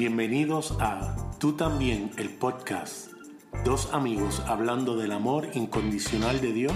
Bienvenidos 0.00 0.78
a 0.80 1.14
Tú 1.38 1.56
también, 1.56 2.10
el 2.16 2.30
podcast. 2.30 3.12
Dos 3.66 3.92
amigos 3.92 4.40
hablando 4.46 4.96
del 4.96 5.12
amor 5.12 5.48
incondicional 5.52 6.40
de 6.40 6.54
Dios 6.54 6.72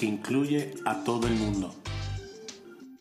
que 0.00 0.06
incluye 0.06 0.72
a 0.86 1.04
todo 1.04 1.26
el 1.26 1.34
mundo. 1.34 1.74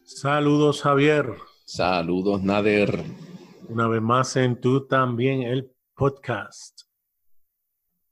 Saludos 0.04 0.82
Javier. 0.82 1.38
Saludos 1.64 2.44
Nader. 2.44 3.06
Una 3.70 3.88
vez 3.88 4.02
más 4.02 4.36
en 4.36 4.60
Tú 4.60 4.86
también, 4.86 5.44
el 5.44 5.72
podcast. 5.96 6.82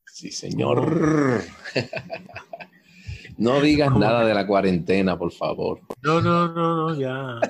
Sí, 0.05 0.31
señor. 0.31 1.41
no 3.37 3.59
digas 3.59 3.93
nada 3.97 4.23
de 4.23 4.33
la 4.33 4.47
cuarentena, 4.47 5.19
por 5.19 5.33
favor. 5.33 5.81
No, 6.01 6.21
no, 6.21 6.47
no, 6.47 6.75
no, 6.77 6.95
ya 6.95 7.41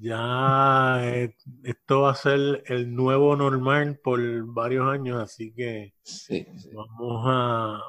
ya 0.00 1.00
eh, 1.02 1.34
esto 1.64 2.02
va 2.02 2.12
a 2.12 2.14
ser 2.14 2.62
el 2.66 2.94
nuevo 2.94 3.36
normal 3.36 3.98
por 4.02 4.20
varios 4.52 4.86
años, 4.88 5.20
así 5.22 5.52
que 5.52 5.94
vamos 6.72 7.22
a 7.26 7.80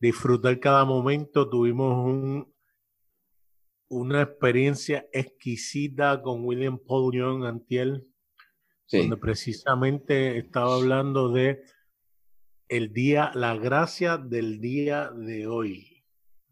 disfrutar 0.00 0.58
cada 0.60 0.84
momento. 0.84 1.48
Tuvimos 1.48 2.04
un, 2.04 2.54
una 3.88 4.22
experiencia 4.22 5.06
exquisita 5.12 6.22
con 6.22 6.44
William 6.44 6.78
Paul 6.78 7.14
Young 7.14 7.44
Antiel, 7.44 8.06
donde 8.90 9.16
precisamente 9.16 10.38
estaba 10.38 10.74
hablando 10.74 11.30
de 11.30 11.62
el 12.68 12.92
día, 12.92 13.30
la 13.34 13.56
gracia 13.56 14.16
del 14.16 14.60
día 14.60 15.10
de 15.10 15.46
hoy. 15.46 16.04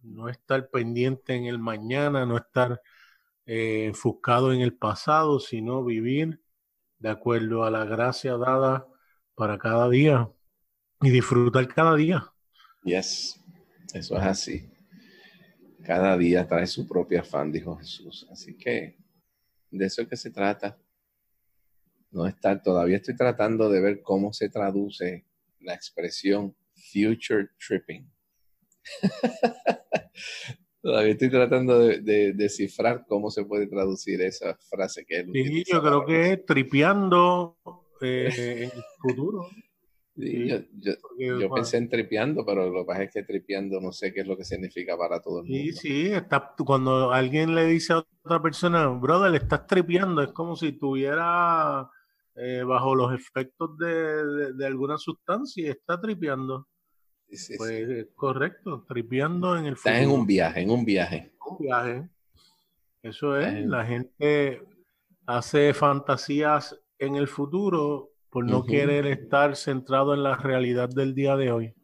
No 0.03 0.29
estar 0.29 0.69
pendiente 0.69 1.35
en 1.35 1.47
el 1.47 1.59
mañana, 1.59 2.27
no 2.27 2.37
estar 2.37 2.81
eh, 3.47 3.85
enfocado 3.87 4.53
en 4.53 4.61
el 4.61 4.75
pasado, 4.75 5.41
sino 5.41 5.85
vivir 5.85 6.41
de 6.99 7.11
acuerdo 7.11 7.65
a 7.65 7.71
la 7.71 7.85
gracia 7.85 8.37
dada 8.37 8.87
para 9.35 9.59
cada 9.59 9.89
día 9.91 10.31
y 11.03 11.11
disfrutar 11.11 11.69
cada 11.69 11.95
día. 11.97 12.33
Yes, 12.85 13.41
eso 13.93 14.17
es 14.17 14.23
así. 14.23 14.71
Cada 15.85 16.17
día 16.17 16.47
trae 16.47 16.67
su 16.67 16.89
propia 16.89 17.21
afán, 17.21 17.53
dijo 17.53 17.77
Jesús. 17.77 18.27
Así 18.31 18.57
que 18.57 18.97
de 19.71 19.87
eso 19.87 20.03
es 20.03 20.09
que 20.09 20.17
se 20.17 20.31
trata. 20.31 20.79
No 22.11 22.27
estar, 22.27 22.63
todavía 22.63 22.97
estoy 22.97 23.17
tratando 23.17 23.69
de 23.69 23.81
ver 23.81 24.01
cómo 24.03 24.33
se 24.33 24.49
traduce 24.49 25.27
la 25.61 25.75
expresión 25.75 26.57
future 26.75 27.49
tripping. 27.59 28.11
Todavía 30.85 31.13
estoy 31.13 31.31
tratando 31.31 31.79
de, 31.79 32.35
descifrar 32.35 33.07
cómo 33.09 33.31
se 33.31 33.47
puede 33.47 33.67
traducir 33.67 34.21
esa 34.21 34.55
frase 34.69 35.07
que 35.07 35.21
él 35.21 35.31
Sí, 35.33 35.65
yo 35.67 35.81
creo 35.81 36.05
que 36.05 36.33
es 36.33 36.45
tripeando 36.45 37.57
eh, 38.03 38.69
en 38.71 38.79
el 38.79 38.85
futuro. 39.01 39.49
yo, 40.15 41.55
pensé 41.55 41.79
en 41.79 41.89
tripeando, 41.89 42.45
pero 42.45 42.69
lo 42.69 42.83
que 42.83 42.87
pasa 42.87 43.03
es 43.05 43.13
que 43.15 43.23
tripeando 43.23 43.81
no 43.81 43.93
sé 43.93 44.13
qué 44.13 44.21
es 44.21 44.27
lo 44.27 44.37
que 44.37 44.45
significa 44.45 44.95
para 44.95 45.23
todo 45.23 45.41
el 45.41 45.47
mundo. 45.47 45.59
Sí, 45.59 45.73
sí, 45.73 46.13
está, 46.13 46.53
cuando 46.67 47.11
alguien 47.13 47.55
le 47.55 47.65
dice 47.65 47.95
a 47.95 48.05
otra 48.23 48.43
persona, 48.43 48.87
brother, 48.89 49.31
le 49.31 49.39
estás 49.39 49.67
tripeando, 49.67 50.21
es 50.21 50.33
como 50.33 50.55
si 50.55 50.73
tuviera 50.73 51.89
eh, 52.35 52.63
bajo 52.63 52.95
los 52.95 53.15
efectos 53.15 53.79
de, 53.79 54.53
de, 54.53 54.67
alguna 54.67 54.99
sustancia 54.99 55.67
y 55.67 55.71
está 55.71 55.99
tripeando 55.99 56.69
pues 57.57 58.09
correcto, 58.15 58.85
tripeando 58.87 59.57
en 59.57 59.67
el 59.67 59.77
futuro. 59.77 59.95
Estás 59.95 60.09
en 60.09 60.11
un 60.11 60.27
viaje, 60.27 60.61
en 60.61 60.71
un 60.71 60.85
viaje. 60.85 61.33
Un 61.47 61.59
viaje. 61.59 62.09
Eso 63.03 63.37
es, 63.39 63.67
la 63.67 63.85
gente 63.85 64.63
hace 65.27 65.75
fantasías 65.75 66.81
en 66.99 67.17
el 67.17 67.29
futuro 67.29 68.13
por 68.31 68.45
no 68.45 68.65
querer 68.65 69.07
estar 69.07 69.57
centrado 69.57 70.15
en 70.15 70.23
la 70.23 70.37
realidad 70.37 70.89
del 70.89 71.15
día 71.15 71.37
de 71.37 71.53
hoy. 71.53 71.75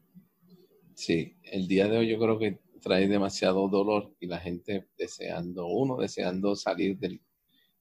Sí, 0.94 1.36
el 1.44 1.68
día 1.68 1.88
de 1.88 1.98
hoy 1.98 2.08
yo 2.08 2.18
creo 2.18 2.38
que 2.38 2.60
trae 2.80 3.06
demasiado 3.06 3.68
dolor 3.68 4.14
y 4.18 4.26
la 4.26 4.38
gente 4.38 4.88
deseando, 4.96 5.66
uno 5.66 5.96
deseando 5.96 6.56
salir 6.56 6.98
del, 6.98 7.20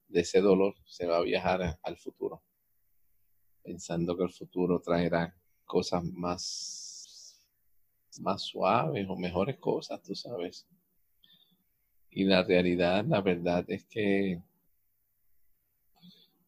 de 0.08 0.22
ese 0.22 0.42
dolor, 0.42 0.76
se 0.86 1.06
va 1.06 1.18
a 1.18 1.24
viajar 1.24 1.80
al 1.82 1.98
futuro, 1.98 2.44
pensando 3.64 4.16
que 4.18 4.24
el 4.24 4.32
futuro 4.32 4.82
traerá 4.82 5.36
cosas 5.66 6.04
más 6.04 6.79
más 8.22 8.42
suaves 8.42 9.06
o 9.08 9.16
mejores 9.16 9.58
cosas, 9.58 10.02
tú 10.02 10.16
sabes. 10.16 10.68
Y 12.12 12.24
la 12.24 12.44
realidad, 12.44 13.06
la 13.06 13.22
verdad 13.22 13.64
es 13.68 13.86
que 13.86 14.42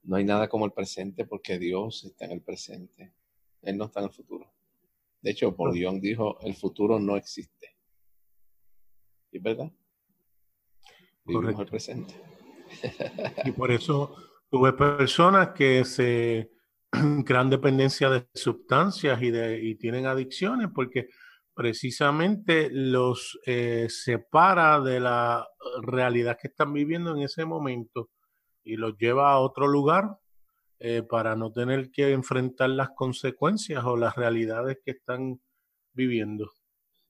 no 0.03 0.16
hay 0.16 0.23
nada 0.23 0.49
como 0.49 0.66
el 0.66 0.72
presente 0.72 1.25
porque 1.25 1.59
Dios 1.59 2.03
está 2.03 2.25
en 2.25 2.31
el 2.31 2.41
presente. 2.41 3.13
Él 3.61 3.77
no 3.77 3.85
está 3.85 3.99
en 3.99 4.07
el 4.07 4.11
futuro. 4.11 4.51
De 5.22 5.31
hecho, 5.31 5.55
por 5.55 5.72
Dios 5.72 6.01
dijo, 6.01 6.39
el 6.41 6.55
futuro 6.55 6.99
no 6.99 7.16
existe. 7.16 7.78
¿Y 9.31 9.38
es 9.38 9.43
verdad? 9.43 9.72
Vivimos 11.23 11.59
el 11.59 11.67
presente. 11.67 12.16
y 13.45 13.51
por 13.51 13.72
eso 13.72 14.16
tuve 14.49 14.73
personas 14.73 15.49
que 15.49 15.85
se 15.85 16.51
crean 17.25 17.49
dependencia 17.49 18.09
de 18.09 18.28
sustancias 18.33 19.22
y, 19.22 19.29
de, 19.29 19.63
y 19.63 19.75
tienen 19.75 20.07
adicciones 20.07 20.69
porque 20.73 21.09
precisamente 21.61 22.69
los 22.72 23.39
eh, 23.45 23.85
separa 23.88 24.81
de 24.81 24.99
la 24.99 25.47
realidad 25.83 26.35
que 26.41 26.47
están 26.47 26.73
viviendo 26.73 27.16
en 27.16 27.22
ese 27.22 27.45
momento 27.45 28.09
y 28.63 28.77
los 28.77 28.97
lleva 28.97 29.31
a 29.31 29.38
otro 29.38 29.67
lugar 29.67 30.17
eh, 30.79 31.03
para 31.07 31.35
no 31.35 31.51
tener 31.51 31.91
que 31.91 32.13
enfrentar 32.13 32.72
las 32.72 32.89
consecuencias 32.95 33.83
o 33.85 33.95
las 33.95 34.16
realidades 34.16 34.79
que 34.83 34.89
están 34.89 35.39
viviendo. 35.94 36.49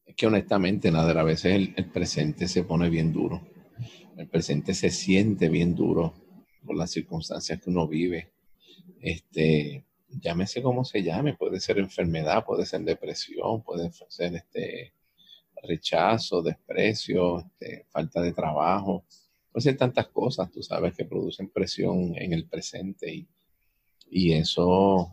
Es 0.06 0.17
que 0.17 0.28
honestamente, 0.28 0.91
nada, 0.91 1.18
a 1.18 1.23
veces 1.23 1.56
el, 1.56 1.73
el 1.78 1.89
presente 1.89 2.50
se 2.50 2.66
pone 2.66 2.89
bien 2.89 3.13
duro. 3.13 3.47
El 4.18 4.28
presente 4.28 4.73
se 4.73 4.89
siente 4.89 5.47
bien 5.47 5.75
duro 5.75 6.13
por 6.66 6.75
las 6.75 6.91
circunstancias 6.91 7.62
que 7.62 7.69
uno 7.69 7.88
vive. 7.88 8.33
Este, 9.00 9.85
llámese 10.20 10.62
como 10.62 10.84
se 10.84 11.04
llame, 11.04 11.36
puede 11.36 11.60
ser 11.60 11.80
enfermedad, 11.80 12.46
puede 12.46 12.66
ser 12.66 12.82
depresión, 12.82 13.62
puede 13.64 13.92
ser 14.10 14.36
este 14.36 14.94
rechazo, 15.64 16.42
desprecio, 16.42 17.40
este, 17.40 17.86
falta 17.90 18.22
de 18.22 18.34
trabajo, 18.34 19.06
puede 19.52 19.64
ser 19.64 19.78
tantas 19.78 20.08
cosas, 20.08 20.52
tú 20.52 20.64
sabes, 20.64 20.96
que 20.96 21.06
producen 21.06 21.50
presión 21.50 22.16
en 22.18 22.34
el 22.34 22.48
presente 22.48 23.14
y, 23.14 23.28
y 24.10 24.34
eso 24.34 25.10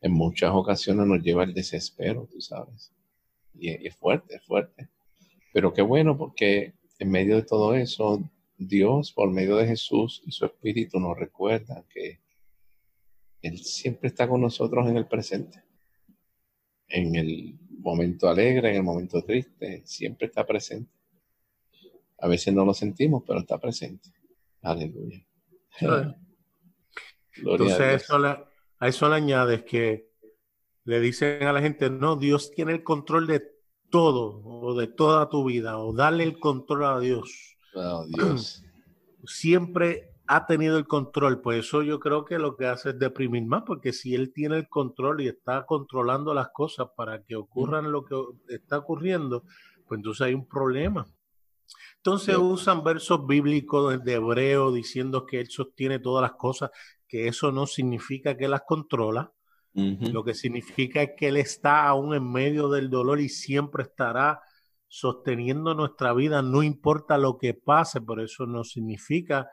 en 0.00 0.12
muchas 0.12 0.52
ocasiones 0.52 1.06
nos 1.06 1.22
lleva 1.22 1.42
al 1.42 1.54
desespero, 1.54 2.28
tú 2.30 2.40
sabes. 2.40 2.92
Y, 3.54 3.70
y 3.70 3.86
es 3.86 3.96
fuerte, 3.96 4.36
es 4.36 4.42
fuerte. 4.42 4.88
Pero 5.52 5.72
qué 5.72 5.82
bueno 5.82 6.16
porque 6.16 6.74
en 6.98 7.10
medio 7.10 7.36
de 7.36 7.42
todo 7.42 7.74
eso, 7.74 8.22
Dios, 8.56 9.12
por 9.12 9.30
medio 9.30 9.56
de 9.56 9.66
Jesús 9.66 10.22
y 10.26 10.32
su 10.32 10.44
Espíritu, 10.46 10.98
nos 10.98 11.16
recuerda 11.16 11.84
que 11.92 12.20
él 13.42 13.58
siempre 13.58 14.08
está 14.08 14.28
con 14.28 14.40
nosotros 14.40 14.88
en 14.88 14.96
el 14.96 15.06
presente. 15.06 15.62
En 16.88 17.14
el 17.14 17.58
momento 17.78 18.28
alegre, 18.28 18.70
en 18.70 18.76
el 18.76 18.82
momento 18.82 19.22
triste, 19.22 19.82
siempre 19.84 20.26
está 20.26 20.46
presente. 20.46 20.90
A 22.18 22.28
veces 22.28 22.52
no 22.52 22.64
lo 22.64 22.74
sentimos, 22.74 23.22
pero 23.26 23.40
está 23.40 23.58
presente. 23.58 24.10
Aleluya. 24.62 25.24
Entonces 27.36 27.80
a 27.80 27.92
eso, 27.92 28.18
le, 28.18 28.28
a 28.78 28.88
eso 28.88 29.08
le 29.08 29.14
añades 29.14 29.62
que 29.62 30.08
le 30.84 31.00
dicen 31.00 31.44
a 31.44 31.52
la 31.52 31.60
gente, 31.60 31.90
no, 31.90 32.16
Dios 32.16 32.50
tiene 32.50 32.72
el 32.72 32.82
control 32.82 33.26
de 33.26 33.42
todo 33.90 34.42
o 34.44 34.74
de 34.74 34.88
toda 34.88 35.28
tu 35.28 35.44
vida, 35.44 35.78
o 35.78 35.92
dale 35.92 36.24
el 36.24 36.38
control 36.38 36.84
a 36.84 36.98
Dios. 36.98 37.56
Oh, 37.74 38.04
Dios. 38.08 38.64
Siempre 39.24 40.14
ha 40.28 40.46
tenido 40.46 40.76
el 40.76 40.86
control, 40.86 41.40
pues 41.40 41.66
eso 41.66 41.82
yo 41.82 41.98
creo 41.98 42.24
que 42.26 42.38
lo 42.38 42.54
que 42.56 42.66
hace 42.66 42.90
es 42.90 42.98
deprimir 42.98 43.46
más, 43.46 43.62
porque 43.66 43.94
si 43.94 44.14
él 44.14 44.32
tiene 44.32 44.58
el 44.58 44.68
control 44.68 45.22
y 45.22 45.28
está 45.28 45.64
controlando 45.64 46.34
las 46.34 46.48
cosas 46.50 46.88
para 46.96 47.22
que 47.22 47.34
ocurran 47.34 47.90
lo 47.90 48.04
que 48.04 48.14
está 48.48 48.78
ocurriendo, 48.78 49.44
pues 49.86 49.98
entonces 49.98 50.26
hay 50.26 50.34
un 50.34 50.46
problema. 50.46 51.06
Entonces 51.96 52.36
usan 52.36 52.84
versos 52.84 53.26
bíblicos 53.26 54.04
de 54.04 54.14
hebreo 54.14 54.70
diciendo 54.70 55.24
que 55.24 55.40
él 55.40 55.48
sostiene 55.48 55.98
todas 55.98 56.22
las 56.22 56.38
cosas, 56.38 56.70
que 57.08 57.26
eso 57.26 57.50
no 57.50 57.66
significa 57.66 58.36
que 58.36 58.48
las 58.48 58.62
controla, 58.66 59.32
lo 59.74 60.24
que 60.24 60.34
significa 60.34 61.02
es 61.02 61.10
que 61.16 61.28
él 61.28 61.36
está 61.36 61.86
aún 61.86 62.12
en 62.12 62.28
medio 62.30 62.68
del 62.68 62.90
dolor 62.90 63.20
y 63.20 63.28
siempre 63.28 63.84
estará 63.84 64.40
sosteniendo 64.88 65.74
nuestra 65.74 66.12
vida, 66.14 66.42
no 66.42 66.62
importa 66.62 67.16
lo 67.16 67.38
que 67.38 67.54
pase, 67.54 68.00
por 68.00 68.20
eso 68.20 68.46
no 68.46 68.64
significa 68.64 69.48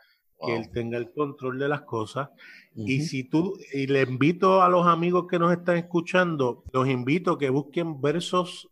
que 0.45 0.55
él 0.55 0.69
tenga 0.71 0.97
el 0.97 1.11
control 1.11 1.59
de 1.59 1.69
las 1.69 1.81
cosas. 1.81 2.29
Y 2.75 3.01
si 3.01 3.23
tú, 3.23 3.57
y 3.73 3.87
le 3.87 4.01
invito 4.01 4.61
a 4.61 4.69
los 4.69 4.85
amigos 4.85 5.27
que 5.29 5.39
nos 5.39 5.51
están 5.51 5.77
escuchando, 5.77 6.63
los 6.73 6.87
invito 6.87 7.31
a 7.31 7.37
que 7.37 7.49
busquen 7.49 8.01
versos 8.01 8.69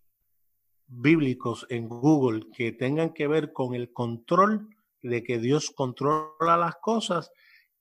bíblicos 0.87 1.65
en 1.69 1.87
Google 1.87 2.47
que 2.55 2.71
tengan 2.71 3.13
que 3.13 3.27
ver 3.27 3.53
con 3.53 3.73
el 3.73 3.91
control 3.91 4.69
de 5.01 5.23
que 5.23 5.39
Dios 5.39 5.71
controla 5.71 6.57
las 6.57 6.75
cosas 6.75 7.31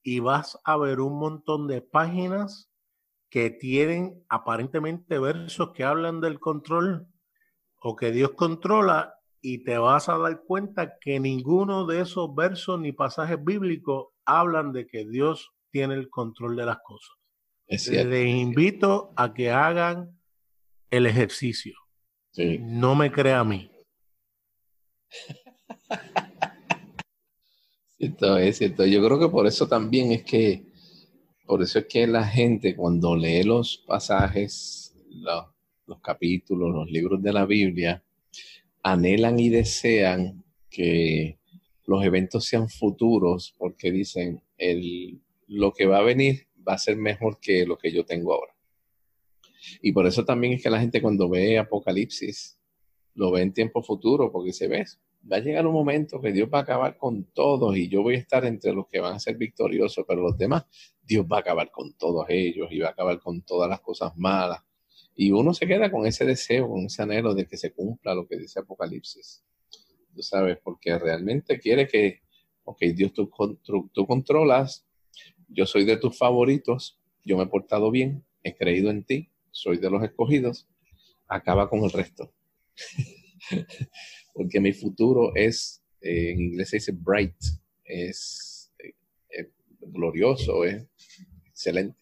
y 0.02 0.20
vas 0.20 0.58
a 0.64 0.76
ver 0.76 1.00
un 1.00 1.18
montón 1.18 1.66
de 1.66 1.82
páginas 1.82 2.70
que 3.28 3.50
tienen 3.50 4.24
aparentemente 4.28 5.18
versos 5.18 5.72
que 5.72 5.84
hablan 5.84 6.20
del 6.20 6.38
control 6.38 7.06
o 7.80 7.96
que 7.96 8.12
Dios 8.12 8.32
controla 8.32 9.14
y 9.42 9.64
te 9.64 9.76
vas 9.76 10.08
a 10.08 10.16
dar 10.16 10.42
cuenta 10.46 10.98
que 11.00 11.18
ninguno 11.18 11.84
de 11.84 12.00
esos 12.00 12.32
versos 12.34 12.78
ni 12.80 12.92
pasajes 12.92 13.44
bíblicos 13.44 14.06
hablan 14.24 14.72
de 14.72 14.86
que 14.86 15.04
Dios 15.04 15.50
tiene 15.72 15.94
el 15.94 16.08
control 16.08 16.54
de 16.56 16.66
las 16.66 16.78
cosas. 16.84 17.16
Les 17.66 18.26
invito 18.28 19.12
a 19.16 19.34
que 19.34 19.50
hagan 19.50 20.16
el 20.90 21.06
ejercicio. 21.06 21.74
No 22.60 22.94
me 22.94 23.10
crea 23.10 23.40
a 23.40 23.44
mí. 23.44 23.68
cierto 27.98 28.36
es 28.36 28.58
cierto. 28.58 28.86
Yo 28.86 29.04
creo 29.04 29.18
que 29.18 29.28
por 29.28 29.46
eso 29.46 29.66
también 29.68 30.12
es 30.12 30.22
que, 30.22 30.66
por 31.46 31.62
eso 31.62 31.80
es 31.80 31.86
que 31.86 32.06
la 32.06 32.24
gente 32.24 32.76
cuando 32.76 33.16
lee 33.16 33.42
los 33.42 33.78
pasajes, 33.78 34.94
los, 35.10 35.46
los 35.86 36.00
capítulos, 36.00 36.72
los 36.72 36.90
libros 36.90 37.22
de 37.22 37.32
la 37.32 37.44
Biblia, 37.44 38.02
anhelan 38.82 39.38
y 39.38 39.48
desean 39.48 40.44
que 40.70 41.38
los 41.86 42.04
eventos 42.04 42.46
sean 42.46 42.68
futuros 42.68 43.54
porque 43.58 43.90
dicen, 43.90 44.42
el, 44.56 45.20
lo 45.46 45.72
que 45.72 45.86
va 45.86 45.98
a 45.98 46.02
venir 46.02 46.46
va 46.66 46.74
a 46.74 46.78
ser 46.78 46.96
mejor 46.96 47.38
que 47.40 47.66
lo 47.66 47.76
que 47.76 47.92
yo 47.92 48.04
tengo 48.04 48.32
ahora. 48.32 48.54
Y 49.80 49.92
por 49.92 50.06
eso 50.06 50.24
también 50.24 50.54
es 50.54 50.62
que 50.62 50.70
la 50.70 50.80
gente 50.80 51.00
cuando 51.00 51.28
ve 51.28 51.58
Apocalipsis 51.58 52.58
lo 53.14 53.30
ve 53.30 53.42
en 53.42 53.52
tiempo 53.52 53.82
futuro, 53.82 54.32
porque 54.32 54.52
se 54.52 54.68
ve, 54.68 54.84
va 55.30 55.36
a 55.36 55.40
llegar 55.40 55.66
un 55.66 55.74
momento 55.74 56.20
que 56.20 56.32
Dios 56.32 56.48
va 56.52 56.58
a 56.58 56.62
acabar 56.62 56.96
con 56.96 57.24
todos 57.24 57.76
y 57.76 57.88
yo 57.88 58.02
voy 58.02 58.14
a 58.14 58.18
estar 58.18 58.44
entre 58.44 58.72
los 58.72 58.88
que 58.88 59.00
van 59.00 59.14
a 59.14 59.20
ser 59.20 59.36
victoriosos, 59.36 60.04
pero 60.06 60.22
los 60.22 60.36
demás, 60.36 60.64
Dios 61.02 61.26
va 61.30 61.38
a 61.38 61.40
acabar 61.40 61.70
con 61.70 61.92
todos 61.94 62.26
ellos 62.28 62.68
y 62.70 62.78
va 62.78 62.88
a 62.88 62.92
acabar 62.92 63.20
con 63.20 63.42
todas 63.42 63.68
las 63.68 63.80
cosas 63.80 64.16
malas. 64.16 64.60
Y 65.14 65.30
uno 65.30 65.52
se 65.54 65.66
queda 65.66 65.90
con 65.90 66.06
ese 66.06 66.24
deseo, 66.24 66.68
con 66.68 66.86
ese 66.86 67.02
anhelo 67.02 67.34
de 67.34 67.46
que 67.46 67.56
se 67.56 67.72
cumpla 67.72 68.14
lo 68.14 68.26
que 68.26 68.36
dice 68.36 68.60
Apocalipsis. 68.60 69.44
Tú 70.14 70.22
sabes, 70.22 70.58
porque 70.62 70.98
realmente 70.98 71.58
quiere 71.58 71.86
que, 71.86 72.20
ok, 72.64 72.82
Dios, 72.94 73.12
tú, 73.12 73.30
tú 73.92 74.06
controlas, 74.06 74.86
yo 75.48 75.66
soy 75.66 75.84
de 75.84 75.96
tus 75.96 76.16
favoritos, 76.16 76.98
yo 77.24 77.36
me 77.36 77.44
he 77.44 77.46
portado 77.46 77.90
bien, 77.90 78.24
he 78.42 78.54
creído 78.54 78.90
en 78.90 79.04
ti, 79.04 79.30
soy 79.50 79.78
de 79.78 79.90
los 79.90 80.02
escogidos, 80.02 80.68
acaba 81.28 81.68
con 81.68 81.80
el 81.80 81.90
resto. 81.90 82.32
Porque 84.34 84.60
mi 84.60 84.72
futuro 84.72 85.32
es, 85.34 85.82
eh, 86.00 86.32
en 86.32 86.40
inglés 86.40 86.70
se 86.70 86.76
dice 86.76 86.92
bright, 86.92 87.36
es, 87.84 88.72
eh, 88.78 89.50
glorioso, 89.80 90.64
es 90.64 90.86
excelente. 91.46 92.01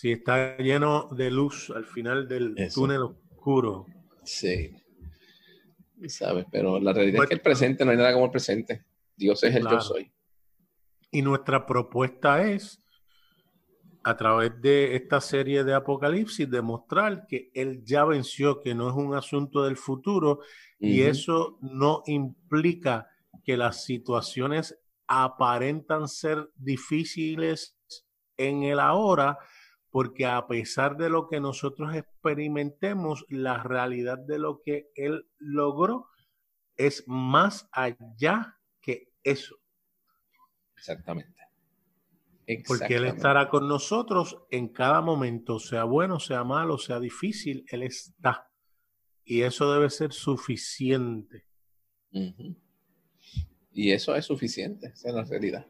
Sí, 0.00 0.12
está 0.12 0.56
lleno 0.56 1.10
de 1.12 1.30
luz 1.30 1.70
al 1.76 1.84
final 1.84 2.26
del 2.26 2.54
túnel 2.72 3.02
oscuro. 3.02 3.84
Sí. 4.24 4.74
¿Sabes? 6.08 6.46
Pero 6.50 6.80
la 6.80 6.94
realidad 6.94 7.24
es 7.24 7.28
que 7.28 7.34
el 7.34 7.42
presente 7.42 7.84
no 7.84 7.90
hay 7.90 7.98
nada 7.98 8.14
como 8.14 8.24
el 8.24 8.30
presente. 8.30 8.86
Dios 9.14 9.44
es 9.44 9.54
el 9.54 9.68
yo 9.68 9.78
soy. 9.78 10.10
Y 11.10 11.20
nuestra 11.20 11.66
propuesta 11.66 12.50
es 12.50 12.82
a 14.02 14.16
través 14.16 14.58
de 14.62 14.96
esta 14.96 15.20
serie 15.20 15.64
de 15.64 15.74
Apocalipsis 15.74 16.48
demostrar 16.48 17.26
que 17.26 17.50
Él 17.52 17.82
ya 17.84 18.06
venció, 18.06 18.62
que 18.62 18.74
no 18.74 18.88
es 18.88 18.94
un 18.94 19.14
asunto 19.14 19.64
del 19.64 19.76
futuro 19.76 20.40
y 20.78 21.02
eso 21.02 21.58
no 21.60 22.04
implica 22.06 23.06
que 23.44 23.58
las 23.58 23.84
situaciones 23.84 24.80
aparentan 25.06 26.08
ser 26.08 26.48
difíciles 26.56 27.76
en 28.38 28.62
el 28.62 28.80
ahora, 28.80 29.36
porque 29.90 30.26
a 30.26 30.46
pesar 30.46 30.96
de 30.96 31.10
lo 31.10 31.28
que 31.28 31.40
nosotros 31.40 31.94
experimentemos, 31.94 33.24
la 33.28 33.62
realidad 33.62 34.18
de 34.18 34.38
lo 34.38 34.62
que 34.62 34.90
Él 34.94 35.26
logró 35.38 36.06
es 36.76 37.04
más 37.06 37.68
allá 37.72 38.58
que 38.80 39.12
eso. 39.22 39.56
Exactamente. 40.76 41.40
Porque 42.66 42.96
Él 42.96 43.04
estará 43.04 43.48
con 43.48 43.68
nosotros 43.68 44.38
en 44.50 44.68
cada 44.68 45.00
momento, 45.00 45.58
sea 45.58 45.84
bueno, 45.84 46.18
sea 46.18 46.42
malo, 46.42 46.78
sea 46.78 46.98
difícil, 46.98 47.64
Él 47.68 47.82
está. 47.82 48.50
Y 49.24 49.42
eso 49.42 49.72
debe 49.72 49.90
ser 49.90 50.12
suficiente. 50.12 51.46
Y 53.72 53.92
eso 53.92 54.16
es 54.16 54.24
suficiente, 54.24 54.88
esa 54.88 55.08
es 55.08 55.14
la 55.14 55.24
realidad. 55.24 55.66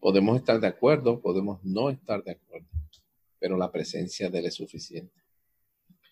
Podemos 0.00 0.36
estar 0.36 0.58
de 0.60 0.66
acuerdo, 0.66 1.20
podemos 1.20 1.62
no 1.64 1.90
estar 1.90 2.22
de 2.24 2.32
acuerdo, 2.32 2.66
pero 3.38 3.56
la 3.56 3.70
presencia 3.70 4.30
de 4.30 4.38
Él 4.38 4.46
es 4.46 4.54
suficiente. 4.54 5.22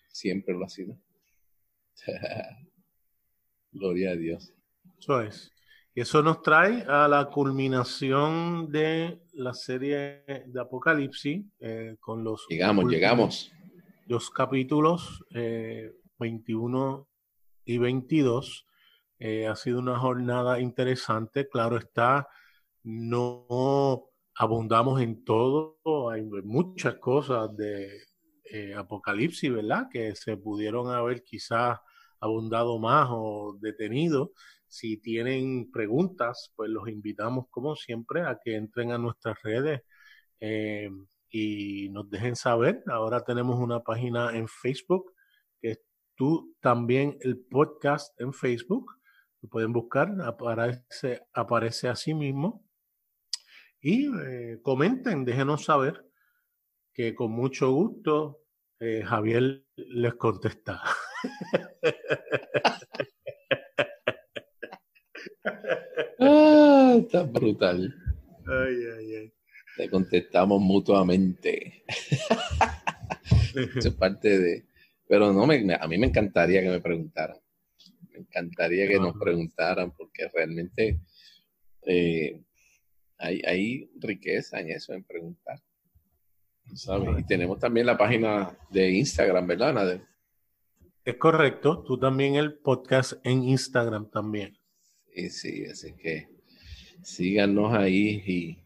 Siempre 0.07 0.53
lo 0.53 0.65
ha 0.65 0.69
sido. 0.69 0.97
Gloria 3.71 4.11
a 4.11 4.15
Dios. 4.15 4.53
Eso 4.97 5.21
es. 5.21 5.51
Y 5.93 6.01
eso 6.01 6.21
nos 6.21 6.41
trae 6.41 6.83
a 6.87 7.07
la 7.07 7.25
culminación 7.25 8.69
de 8.69 9.21
la 9.33 9.53
serie 9.53 10.23
de 10.45 10.59
Apocalipsis 10.59 11.45
eh, 11.59 11.95
con 12.01 12.23
los... 12.23 12.45
Llegamos, 12.49 12.91
llegamos. 12.91 13.51
Los 14.05 14.29
capítulos 14.29 15.23
21 16.19 17.07
eh, 17.07 17.73
y 17.73 17.77
22. 17.77 18.67
Eh, 19.19 19.47
ha 19.47 19.55
sido 19.55 19.79
una 19.79 19.97
jornada 19.97 20.59
interesante. 20.59 21.47
Claro 21.47 21.77
está, 21.77 22.27
no 22.83 24.09
abundamos 24.37 25.01
en 25.01 25.23
todo. 25.23 25.79
Hay 26.11 26.23
muchas 26.23 26.95
cosas 26.95 27.55
de 27.55 28.01
Apocalipsis, 28.75 29.51
¿verdad? 29.53 29.87
Que 29.91 30.15
se 30.15 30.37
pudieron 30.37 30.91
haber 30.91 31.23
quizás 31.23 31.79
abundado 32.19 32.79
más 32.79 33.07
o 33.11 33.57
detenido. 33.59 34.31
Si 34.67 34.97
tienen 34.97 35.71
preguntas, 35.71 36.51
pues 36.55 36.69
los 36.69 36.89
invitamos 36.89 37.45
como 37.49 37.75
siempre 37.75 38.23
a 38.23 38.39
que 38.43 38.55
entren 38.55 38.91
a 38.91 38.97
nuestras 38.97 39.41
redes 39.43 39.81
eh, 40.39 40.89
y 41.29 41.89
nos 41.89 42.09
dejen 42.09 42.35
saber. 42.35 42.83
Ahora 42.87 43.23
tenemos 43.23 43.59
una 43.59 43.81
página 43.81 44.35
en 44.35 44.47
Facebook, 44.47 45.13
que 45.61 45.71
es 45.71 45.81
tú 46.15 46.55
también 46.61 47.17
el 47.21 47.37
podcast 47.39 48.19
en 48.19 48.33
Facebook. 48.33 48.91
Lo 49.41 49.49
pueden 49.49 49.71
buscar, 49.71 50.09
aparece, 50.21 51.21
aparece 51.33 51.87
así 51.87 52.13
mismo. 52.13 52.64
Y 53.87 54.07
eh, 54.07 54.61
comenten, 54.63 55.25
déjenos 55.25 55.65
saber 55.65 56.09
que 56.91 57.13
con 57.13 57.31
mucho 57.31 57.71
gusto 57.71 58.41
eh, 58.79 59.03
Javier 59.05 59.63
les 59.75 60.15
contesta. 60.15 60.81
ah, 66.19 66.95
está 66.97 67.21
brutal. 67.25 67.93
Ay, 68.47 68.75
ay, 68.97 69.15
ay. 69.17 69.31
Te 69.77 69.87
contestamos 69.87 70.59
mutuamente. 70.59 71.83
es 73.75 73.89
parte 73.91 74.39
de. 74.39 74.65
Pero 75.07 75.31
no, 75.31 75.45
me, 75.45 75.63
a 75.79 75.87
mí 75.87 75.99
me 75.99 76.07
encantaría 76.07 76.63
que 76.63 76.69
me 76.69 76.81
preguntaran. 76.81 77.37
Me 78.09 78.17
encantaría 78.17 78.87
que 78.87 78.97
nos 78.97 79.15
preguntaran, 79.15 79.91
porque 79.91 80.27
realmente 80.33 81.01
eh, 81.85 82.41
hay, 83.17 83.41
hay 83.45 83.91
riqueza 83.99 84.59
en 84.59 84.71
eso, 84.71 84.93
en 84.93 85.03
preguntar. 85.03 85.61
¿sabes? 86.73 87.19
Y 87.19 87.23
tenemos 87.23 87.59
también 87.59 87.85
la 87.85 87.97
página 87.97 88.57
de 88.69 88.91
Instagram, 88.91 89.47
¿verdad, 89.47 89.73
Nader? 89.73 90.01
Es 91.03 91.17
correcto, 91.17 91.83
tú 91.83 91.99
también 91.99 92.35
el 92.35 92.57
podcast 92.57 93.13
en 93.23 93.43
Instagram 93.43 94.09
también. 94.09 94.57
Sí, 95.13 95.29
sí, 95.29 95.65
así 95.65 95.93
que 95.95 96.27
síganos 97.03 97.73
ahí 97.73 98.23
y 98.25 98.63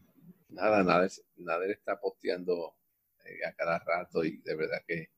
nada, 0.48 0.82
nada, 0.82 1.06
nada 1.36 1.66
está 1.66 2.00
posteando 2.00 2.74
eh, 3.26 3.46
a 3.46 3.52
cada 3.52 3.78
rato 3.78 4.24
y 4.24 4.38
de 4.38 4.56
verdad 4.56 4.78
que, 4.86 5.10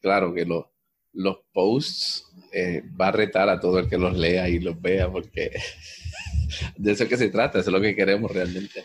claro 0.00 0.34
que 0.34 0.44
los, 0.44 0.66
los 1.12 1.38
posts 1.52 2.26
eh, 2.52 2.82
va 3.00 3.08
a 3.08 3.12
retar 3.12 3.48
a 3.48 3.60
todo 3.60 3.78
el 3.78 3.88
que 3.88 3.98
los 3.98 4.16
lea 4.16 4.48
y 4.48 4.58
los 4.58 4.80
vea 4.80 5.10
porque 5.10 5.50
de 6.76 6.92
eso 6.92 7.04
es 7.04 7.08
que 7.08 7.16
se 7.16 7.28
trata, 7.28 7.58
eso 7.58 7.70
es 7.70 7.74
lo 7.74 7.80
que 7.80 7.94
queremos 7.94 8.30
realmente 8.30 8.84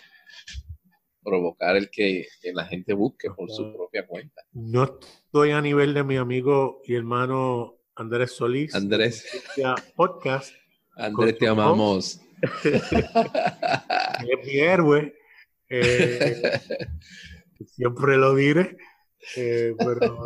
provocar 1.27 1.75
el 1.75 1.89
que, 1.89 2.25
la 2.53 2.63
gente 2.65 2.93
busque 2.93 3.29
por 3.29 3.51
su 3.51 3.73
propia 3.73 4.07
cuenta. 4.07 4.43
No 4.53 4.85
estoy 4.85 5.51
a 5.51 5.61
nivel 5.61 5.93
de 5.93 6.03
mi 6.03 6.15
amigo 6.15 6.81
y 6.85 6.95
hermano 6.95 7.75
Andrés 7.95 8.31
Solís. 8.31 8.73
Andrés. 8.73 9.25
Podcast. 9.95 10.53
Andrés, 10.95 11.37
te 11.37 11.49
amamos. 11.49 12.21
es 12.63 14.45
mi 14.45 14.57
héroe. 14.57 15.13
Eh, 15.69 16.59
siempre 17.75 18.15
lo 18.15 18.33
diré. 18.33 18.77
Eh, 19.35 19.75
pero 19.77 20.23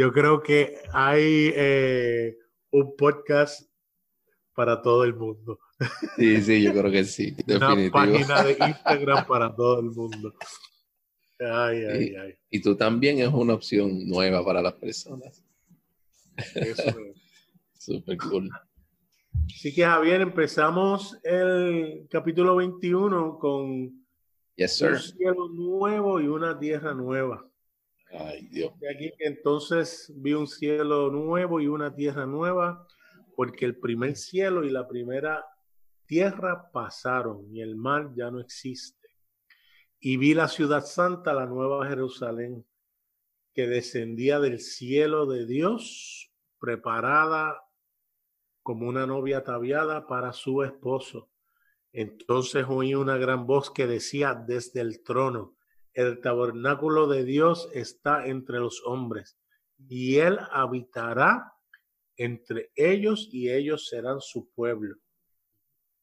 yo 0.00 0.12
creo 0.12 0.42
que 0.42 0.78
hay 0.94 1.52
eh, 1.54 2.38
un 2.70 2.96
podcast 2.96 3.70
para 4.54 4.80
todo 4.80 5.04
el 5.04 5.14
mundo. 5.14 5.58
Sí, 6.16 6.40
sí, 6.40 6.62
yo 6.62 6.72
creo 6.72 6.90
que 6.90 7.04
sí. 7.04 7.36
Una 7.46 7.76
página 7.92 8.42
de 8.42 8.52
Instagram 8.52 9.26
para 9.26 9.54
todo 9.54 9.80
el 9.80 9.90
mundo. 9.90 10.34
Ay, 11.38 11.84
ay, 11.84 12.04
y, 12.04 12.16
ay. 12.16 12.34
Y 12.48 12.62
tú 12.62 12.76
también 12.76 13.18
es 13.18 13.28
una 13.28 13.52
opción 13.52 14.08
nueva 14.08 14.42
para 14.42 14.62
las 14.62 14.72
personas. 14.72 15.44
Eso 16.54 16.88
es. 16.88 17.16
Super 17.78 18.16
cool. 18.16 18.48
Así 19.54 19.74
que 19.74 19.84
Javier, 19.84 20.22
empezamos 20.22 21.18
el 21.22 22.06
capítulo 22.10 22.56
21 22.56 23.38
con 23.38 24.06
Yes, 24.56 24.78
sir. 24.78 24.92
un 24.92 24.98
cielo 24.98 25.48
nuevo 25.48 26.20
y 26.22 26.26
una 26.26 26.58
tierra 26.58 26.94
nueva. 26.94 27.49
Ay, 28.12 28.48
Dios. 28.50 28.72
Aquí 28.92 29.12
entonces 29.18 30.12
vi 30.16 30.34
un 30.34 30.46
cielo 30.46 31.10
nuevo 31.10 31.60
y 31.60 31.68
una 31.68 31.94
tierra 31.94 32.26
nueva, 32.26 32.86
porque 33.36 33.64
el 33.64 33.78
primer 33.78 34.16
cielo 34.16 34.64
y 34.64 34.70
la 34.70 34.88
primera 34.88 35.44
tierra 36.06 36.70
pasaron 36.72 37.46
y 37.54 37.60
el 37.60 37.76
mar 37.76 38.10
ya 38.16 38.30
no 38.30 38.40
existe. 38.40 39.08
Y 40.00 40.16
vi 40.16 40.34
la 40.34 40.48
ciudad 40.48 40.84
santa, 40.84 41.32
la 41.32 41.46
nueva 41.46 41.86
Jerusalén, 41.86 42.66
que 43.54 43.66
descendía 43.68 44.40
del 44.40 44.60
cielo 44.60 45.26
de 45.26 45.46
Dios, 45.46 46.32
preparada 46.58 47.62
como 48.62 48.88
una 48.88 49.06
novia 49.06 49.38
ataviada 49.38 50.06
para 50.06 50.32
su 50.32 50.62
esposo. 50.62 51.30
Entonces 51.92 52.66
oí 52.68 52.94
una 52.94 53.16
gran 53.18 53.46
voz 53.46 53.70
que 53.70 53.86
decía 53.86 54.34
desde 54.34 54.80
el 54.80 55.02
trono, 55.02 55.56
el 56.00 56.20
tabernáculo 56.20 57.06
de 57.06 57.24
Dios 57.24 57.68
está 57.72 58.26
entre 58.26 58.58
los 58.58 58.82
hombres, 58.86 59.38
y 59.88 60.16
él 60.16 60.38
habitará 60.50 61.52
entre 62.16 62.70
ellos, 62.74 63.28
y 63.32 63.50
ellos 63.50 63.88
serán 63.88 64.20
su 64.20 64.50
pueblo. 64.50 64.96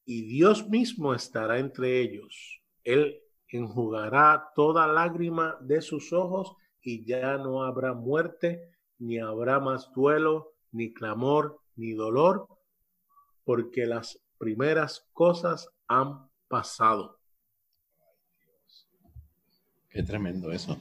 Y 0.04 0.26
Dios 0.26 0.68
mismo 0.68 1.14
estará 1.14 1.58
entre 1.58 2.00
ellos. 2.00 2.60
Él 2.82 3.20
enjugará 3.48 4.50
toda 4.54 4.86
lágrima 4.86 5.56
de 5.60 5.82
sus 5.82 6.12
ojos, 6.12 6.54
y 6.80 7.04
ya 7.04 7.36
no 7.36 7.64
habrá 7.64 7.92
muerte, 7.92 8.70
ni 8.98 9.18
habrá 9.18 9.60
más 9.60 9.92
duelo, 9.92 10.54
ni 10.72 10.92
clamor, 10.92 11.60
ni 11.76 11.92
dolor, 11.92 12.48
porque 13.44 13.86
las 13.86 14.20
primeras 14.38 15.08
cosas 15.12 15.68
han 15.86 16.30
pasado. 16.48 17.17
Qué 19.98 20.04
tremendo 20.04 20.52
eso. 20.52 20.80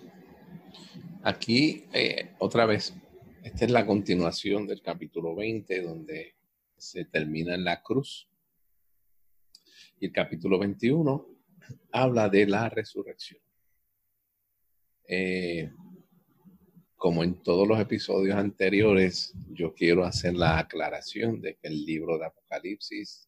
Aquí, 1.23 1.85
eh, 1.91 2.35
otra 2.37 2.67
vez, 2.67 2.93
esta 3.41 3.65
es 3.65 3.71
la 3.71 3.83
continuación 3.83 4.67
del 4.67 4.83
capítulo 4.83 5.35
20, 5.35 5.81
donde 5.81 6.35
se 6.77 7.03
termina 7.03 7.55
en 7.55 7.63
la 7.63 7.81
cruz. 7.81 8.29
Y 9.99 10.05
el 10.05 10.11
capítulo 10.11 10.59
21 10.59 11.27
habla 11.93 12.29
de 12.29 12.45
la 12.45 12.69
resurrección. 12.69 13.41
Eh, 15.07 15.71
como 16.95 17.23
en 17.23 17.41
todos 17.41 17.67
los 17.67 17.79
episodios 17.79 18.35
anteriores, 18.35 19.33
yo 19.49 19.73
quiero 19.73 20.05
hacer 20.05 20.35
la 20.35 20.59
aclaración 20.59 21.41
de 21.41 21.55
que 21.55 21.69
el 21.69 21.87
libro 21.87 22.19
de 22.19 22.27
Apocalipsis 22.27 23.27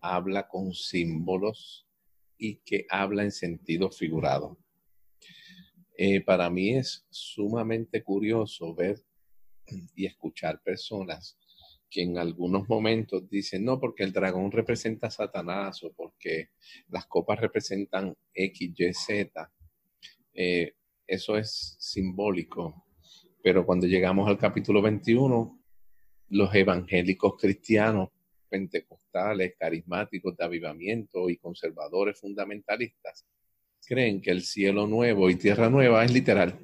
habla 0.00 0.46
con 0.46 0.72
símbolos 0.72 1.88
y 2.38 2.58
que 2.58 2.86
habla 2.88 3.24
en 3.24 3.32
sentido 3.32 3.90
figurado. 3.90 4.56
Eh, 6.02 6.22
para 6.22 6.48
mí 6.48 6.76
es 6.76 7.06
sumamente 7.10 8.02
curioso 8.02 8.74
ver 8.74 9.04
y 9.94 10.06
escuchar 10.06 10.62
personas 10.62 11.38
que 11.90 12.00
en 12.00 12.16
algunos 12.16 12.70
momentos 12.70 13.28
dicen, 13.28 13.66
no, 13.66 13.78
porque 13.78 14.04
el 14.04 14.12
dragón 14.14 14.50
representa 14.50 15.08
a 15.08 15.10
Satanás 15.10 15.84
o 15.84 15.92
porque 15.92 16.52
las 16.88 17.04
copas 17.04 17.38
representan 17.38 18.16
X, 18.32 18.72
Y, 18.78 18.94
Z. 18.94 19.52
Eh, 20.32 20.72
eso 21.06 21.36
es 21.36 21.76
simbólico. 21.78 22.86
Pero 23.42 23.66
cuando 23.66 23.86
llegamos 23.86 24.26
al 24.26 24.38
capítulo 24.38 24.80
21, 24.80 25.62
los 26.30 26.54
evangélicos 26.54 27.34
cristianos, 27.38 28.08
pentecostales, 28.48 29.54
carismáticos 29.58 30.34
de 30.34 30.44
avivamiento 30.44 31.28
y 31.28 31.36
conservadores 31.36 32.18
fundamentalistas, 32.18 33.26
creen 33.86 34.20
que 34.20 34.30
el 34.30 34.42
cielo 34.42 34.86
nuevo 34.86 35.30
y 35.30 35.36
tierra 35.36 35.68
nueva 35.68 36.04
es 36.04 36.12
literal. 36.12 36.58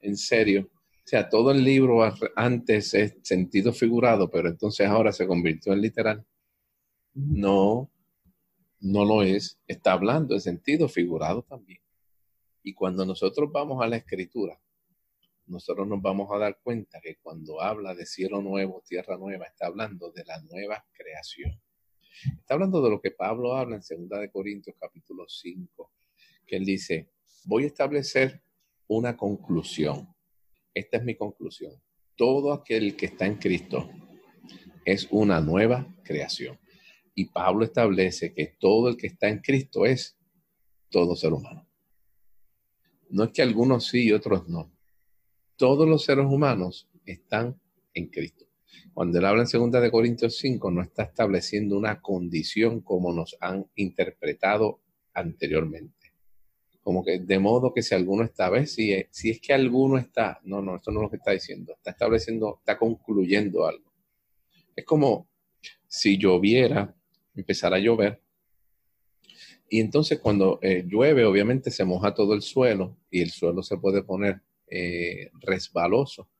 En 0.00 0.16
serio. 0.16 0.70
O 0.72 1.08
sea, 1.08 1.28
todo 1.28 1.52
el 1.52 1.64
libro 1.64 2.00
antes 2.36 2.92
es 2.92 3.16
sentido 3.22 3.72
figurado, 3.72 4.30
pero 4.30 4.48
entonces 4.48 4.86
ahora 4.86 5.10
se 5.10 5.26
convirtió 5.26 5.72
en 5.72 5.80
literal. 5.80 6.26
No, 7.14 7.90
no 8.80 9.04
lo 9.04 9.22
es. 9.22 9.58
Está 9.66 9.92
hablando 9.92 10.34
en 10.34 10.40
sentido 10.40 10.88
figurado 10.88 11.42
también. 11.42 11.80
Y 12.62 12.74
cuando 12.74 13.06
nosotros 13.06 13.50
vamos 13.50 13.82
a 13.82 13.88
la 13.88 13.96
escritura, 13.96 14.60
nosotros 15.46 15.88
nos 15.88 16.02
vamos 16.02 16.28
a 16.30 16.38
dar 16.38 16.58
cuenta 16.62 17.00
que 17.00 17.16
cuando 17.16 17.62
habla 17.62 17.94
de 17.94 18.04
cielo 18.04 18.42
nuevo, 18.42 18.82
tierra 18.86 19.16
nueva, 19.16 19.46
está 19.46 19.66
hablando 19.66 20.10
de 20.10 20.24
la 20.26 20.38
nueva 20.42 20.84
creación. 20.92 21.58
Está 22.38 22.54
hablando 22.54 22.82
de 22.82 22.90
lo 22.90 23.00
que 23.00 23.12
Pablo 23.12 23.54
habla 23.54 23.76
en 23.76 24.08
2 24.08 24.20
de 24.20 24.30
Corintios 24.30 24.76
capítulo 24.78 25.24
5, 25.26 25.90
que 26.48 26.56
él 26.56 26.64
dice, 26.64 27.12
voy 27.44 27.62
a 27.62 27.68
establecer 27.68 28.42
una 28.88 29.16
conclusión. 29.16 30.08
Esta 30.74 30.96
es 30.96 31.04
mi 31.04 31.14
conclusión. 31.14 31.72
Todo 32.16 32.52
aquel 32.52 32.96
que 32.96 33.06
está 33.06 33.26
en 33.26 33.36
Cristo 33.36 33.88
es 34.84 35.06
una 35.10 35.40
nueva 35.40 35.94
creación. 36.02 36.58
Y 37.14 37.26
Pablo 37.26 37.64
establece 37.64 38.32
que 38.32 38.56
todo 38.58 38.88
el 38.88 38.96
que 38.96 39.08
está 39.08 39.28
en 39.28 39.38
Cristo 39.38 39.84
es 39.84 40.18
todo 40.90 41.14
ser 41.14 41.32
humano. 41.32 41.68
No 43.10 43.24
es 43.24 43.30
que 43.30 43.42
algunos 43.42 43.86
sí 43.86 44.04
y 44.04 44.12
otros 44.12 44.48
no. 44.48 44.72
Todos 45.56 45.88
los 45.88 46.04
seres 46.04 46.26
humanos 46.26 46.88
están 47.04 47.60
en 47.94 48.08
Cristo. 48.08 48.46
Cuando 48.94 49.18
él 49.18 49.24
habla 49.24 49.44
en 49.44 49.70
2 49.70 49.82
de 49.82 49.90
Corintios 49.90 50.36
5, 50.38 50.70
no 50.70 50.82
está 50.82 51.04
estableciendo 51.04 51.76
una 51.76 52.00
condición 52.00 52.80
como 52.80 53.12
nos 53.12 53.36
han 53.40 53.66
interpretado 53.74 54.80
anteriormente. 55.14 55.97
Como 56.88 57.04
que 57.04 57.18
de 57.18 57.38
modo 57.38 57.74
que 57.74 57.82
si 57.82 57.94
alguno 57.94 58.24
está, 58.24 58.48
¿ves? 58.48 58.72
Si, 58.72 58.96
si 59.10 59.28
es 59.28 59.42
que 59.42 59.52
alguno 59.52 59.98
está, 59.98 60.40
no, 60.44 60.62
no, 60.62 60.76
esto 60.76 60.90
no 60.90 61.00
es 61.00 61.02
lo 61.02 61.10
que 61.10 61.18
está 61.18 61.32
diciendo, 61.32 61.74
está 61.74 61.90
estableciendo, 61.90 62.56
está 62.60 62.78
concluyendo 62.78 63.66
algo. 63.66 63.92
Es 64.74 64.86
como 64.86 65.28
si 65.86 66.16
lloviera, 66.16 66.96
empezara 67.34 67.76
a 67.76 67.78
llover, 67.78 68.22
y 69.68 69.80
entonces 69.80 70.18
cuando 70.18 70.60
eh, 70.62 70.82
llueve, 70.86 71.26
obviamente 71.26 71.70
se 71.70 71.84
moja 71.84 72.14
todo 72.14 72.32
el 72.32 72.40
suelo 72.40 72.96
y 73.10 73.20
el 73.20 73.32
suelo 73.32 73.62
se 73.62 73.76
puede 73.76 74.02
poner 74.02 74.40
eh, 74.66 75.30
resbaloso. 75.42 76.30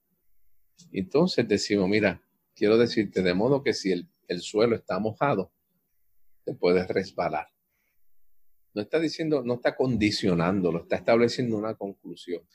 Entonces 0.93 1.47
decimos, 1.47 1.90
mira, 1.90 2.23
quiero 2.55 2.78
decirte 2.78 3.21
de 3.21 3.35
modo 3.35 3.62
que 3.62 3.75
si 3.75 3.93
el 3.93 4.40
suelo 4.40 4.76
está 4.76 4.99
mojado, 4.99 5.52
te 6.43 6.55
puedes 6.55 6.88
resbalar. 6.88 7.49
No 8.78 8.82
está 8.82 9.00
diciendo, 9.00 9.42
no 9.42 9.54
está 9.54 9.75
condicionándolo, 9.75 10.82
está 10.82 10.94
estableciendo 10.94 11.58
una 11.58 11.75
conclusión. 11.75 12.47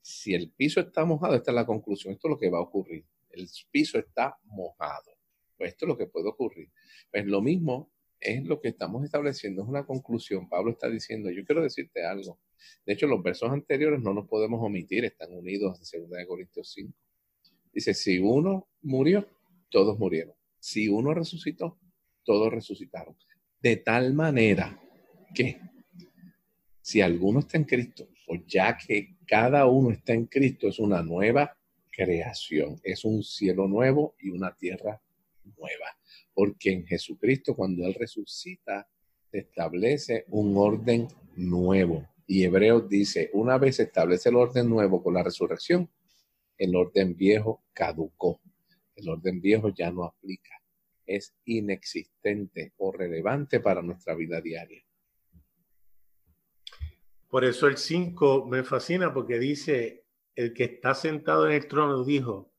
Si 0.00 0.32
el 0.32 0.50
piso 0.50 0.80
está 0.80 1.04
mojado, 1.04 1.34
esta 1.34 1.50
es 1.50 1.54
la 1.54 1.66
conclusión, 1.66 2.14
esto 2.14 2.28
es 2.28 2.30
lo 2.30 2.38
que 2.38 2.48
va 2.48 2.56
a 2.56 2.62
ocurrir. 2.62 3.04
El 3.28 3.46
piso 3.70 3.98
está 3.98 4.38
mojado. 4.44 5.18
Pues 5.54 5.72
esto 5.72 5.84
es 5.84 5.88
lo 5.90 5.98
que 5.98 6.06
puede 6.06 6.30
ocurrir. 6.30 6.70
Pues 7.12 7.26
lo 7.26 7.42
mismo 7.42 7.92
es 8.18 8.42
lo 8.46 8.58
que 8.58 8.68
estamos 8.68 9.04
estableciendo, 9.04 9.64
es 9.64 9.68
una 9.68 9.84
conclusión. 9.84 10.48
Pablo 10.48 10.70
está 10.70 10.88
diciendo, 10.88 11.30
yo 11.30 11.44
quiero 11.44 11.62
decirte 11.62 12.06
algo. 12.06 12.40
De 12.86 12.94
hecho, 12.94 13.06
los 13.06 13.22
versos 13.22 13.50
anteriores 13.50 14.00
no 14.00 14.14
nos 14.14 14.26
podemos 14.26 14.64
omitir, 14.64 15.04
están 15.04 15.30
unidos 15.34 15.92
en 15.92 16.08
2 16.08 16.18
Corintios 16.26 16.72
5. 16.72 16.90
Dice, 17.70 17.92
si 17.92 18.18
uno 18.18 18.70
murió, 18.80 19.28
todos 19.68 19.98
murieron. 19.98 20.34
Si 20.58 20.88
uno 20.88 21.12
resucitó, 21.12 21.78
todos 22.24 22.50
resucitaron. 22.50 23.14
De 23.60 23.76
tal 23.76 24.14
manera 24.14 24.80
si 26.80 27.00
alguno 27.00 27.40
está 27.40 27.56
en 27.58 27.64
Cristo, 27.64 28.08
o 28.28 28.36
ya 28.46 28.76
que 28.76 29.16
cada 29.26 29.66
uno 29.66 29.90
está 29.90 30.12
en 30.12 30.26
Cristo, 30.26 30.68
es 30.68 30.78
una 30.78 31.02
nueva 31.02 31.56
creación, 31.90 32.80
es 32.82 33.04
un 33.04 33.22
cielo 33.22 33.66
nuevo 33.68 34.14
y 34.18 34.30
una 34.30 34.54
tierra 34.54 35.00
nueva 35.58 35.96
porque 36.36 36.70
en 36.70 36.86
Jesucristo 36.86 37.56
cuando 37.56 37.86
Él 37.86 37.94
resucita, 37.94 38.86
establece 39.32 40.26
un 40.28 40.54
orden 40.58 41.08
nuevo. 41.34 42.06
Y 42.26 42.44
Hebreos 42.44 42.90
dice, 42.90 43.30
una 43.32 43.56
vez 43.56 43.80
establece 43.80 44.28
el 44.28 44.36
orden 44.36 44.68
nuevo 44.68 45.02
con 45.02 45.14
la 45.14 45.22
resurrección, 45.22 45.90
el 46.58 46.76
orden 46.76 47.16
viejo 47.16 47.64
caducó. 47.72 48.42
El 48.94 49.08
orden 49.08 49.40
viejo 49.40 49.70
ya 49.70 49.90
no 49.90 50.04
aplica. 50.04 50.60
Es 51.06 51.34
inexistente 51.46 52.74
o 52.76 52.92
relevante 52.92 53.60
para 53.60 53.80
nuestra 53.80 54.14
vida 54.14 54.38
diaria. 54.42 54.85
Por 57.36 57.44
eso 57.44 57.66
el 57.66 57.76
5 57.76 58.46
me 58.46 58.64
fascina 58.64 59.12
porque 59.12 59.38
dice, 59.38 60.06
el 60.34 60.54
que 60.54 60.64
está 60.64 60.94
sentado 60.94 61.46
en 61.46 61.52
el 61.52 61.68
trono 61.68 62.02
dijo, 62.02 62.50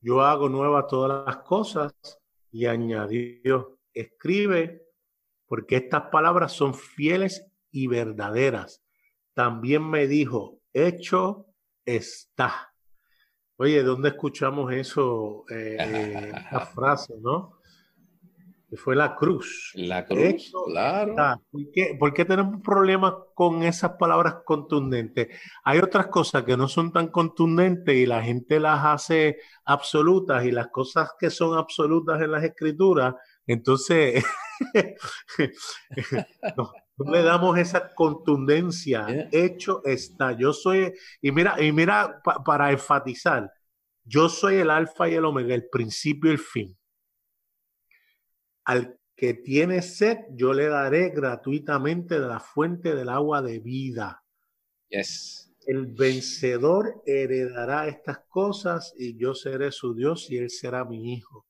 yo 0.00 0.22
hago 0.22 0.48
nuevas 0.48 0.86
todas 0.86 1.26
las 1.26 1.44
cosas 1.44 1.92
y 2.50 2.64
añadió, 2.64 3.78
escribe 3.92 4.86
porque 5.44 5.76
estas 5.76 6.04
palabras 6.10 6.52
son 6.52 6.72
fieles 6.72 7.46
y 7.70 7.86
verdaderas. 7.86 8.82
También 9.34 9.86
me 9.90 10.06
dijo, 10.06 10.58
hecho 10.72 11.48
está. 11.84 12.72
Oye, 13.58 13.82
¿dónde 13.82 14.08
escuchamos 14.08 14.72
eso? 14.72 15.44
Eh, 15.50 16.32
esa 16.34 16.60
frase, 16.74 17.12
¿no? 17.20 17.53
Que 18.74 18.80
fue 18.80 18.96
la 18.96 19.14
cruz. 19.14 19.70
La 19.74 20.04
cruz, 20.04 20.50
claro. 20.66 21.14
¿Por 22.00 22.12
qué, 22.12 22.24
tenemos 22.24 22.60
problemas 22.60 23.14
con 23.32 23.62
esas 23.62 23.92
palabras 23.92 24.38
contundentes? 24.44 25.28
Hay 25.62 25.78
otras 25.78 26.08
cosas 26.08 26.42
que 26.42 26.56
no 26.56 26.66
son 26.66 26.92
tan 26.92 27.06
contundentes 27.06 27.94
y 27.94 28.04
la 28.04 28.20
gente 28.20 28.58
las 28.58 28.84
hace 28.84 29.38
absolutas 29.64 30.44
y 30.44 30.50
las 30.50 30.66
cosas 30.72 31.12
que 31.16 31.30
son 31.30 31.56
absolutas 31.56 32.20
en 32.20 32.32
las 32.32 32.42
escrituras, 32.42 33.14
entonces 33.46 34.24
no, 36.56 36.72
le 37.12 37.22
damos 37.22 37.56
esa 37.56 37.94
contundencia. 37.94 39.28
Hecho 39.30 39.84
está. 39.84 40.32
Yo 40.32 40.52
soy, 40.52 40.92
y 41.22 41.30
mira, 41.30 41.62
y 41.62 41.70
mira, 41.70 42.20
para 42.44 42.72
enfatizar, 42.72 43.52
yo 44.02 44.28
soy 44.28 44.56
el 44.56 44.70
alfa 44.70 45.08
y 45.08 45.14
el 45.14 45.24
omega, 45.26 45.54
el 45.54 45.68
principio 45.68 46.32
y 46.32 46.34
el 46.34 46.40
fin. 46.40 46.76
Al 48.64 48.98
que 49.16 49.34
tiene 49.34 49.82
sed, 49.82 50.18
yo 50.32 50.52
le 50.52 50.66
daré 50.66 51.10
gratuitamente 51.10 52.18
de 52.20 52.26
la 52.26 52.40
fuente 52.40 52.94
del 52.94 53.08
agua 53.08 53.42
de 53.42 53.60
vida. 53.60 54.24
Yes. 54.88 55.52
El 55.66 55.86
vencedor 55.86 57.02
heredará 57.06 57.88
estas 57.88 58.18
cosas 58.28 58.92
y 58.98 59.16
yo 59.16 59.34
seré 59.34 59.72
su 59.72 59.94
Dios 59.94 60.30
y 60.30 60.38
él 60.38 60.50
será 60.50 60.84
mi 60.84 61.14
hijo. 61.14 61.46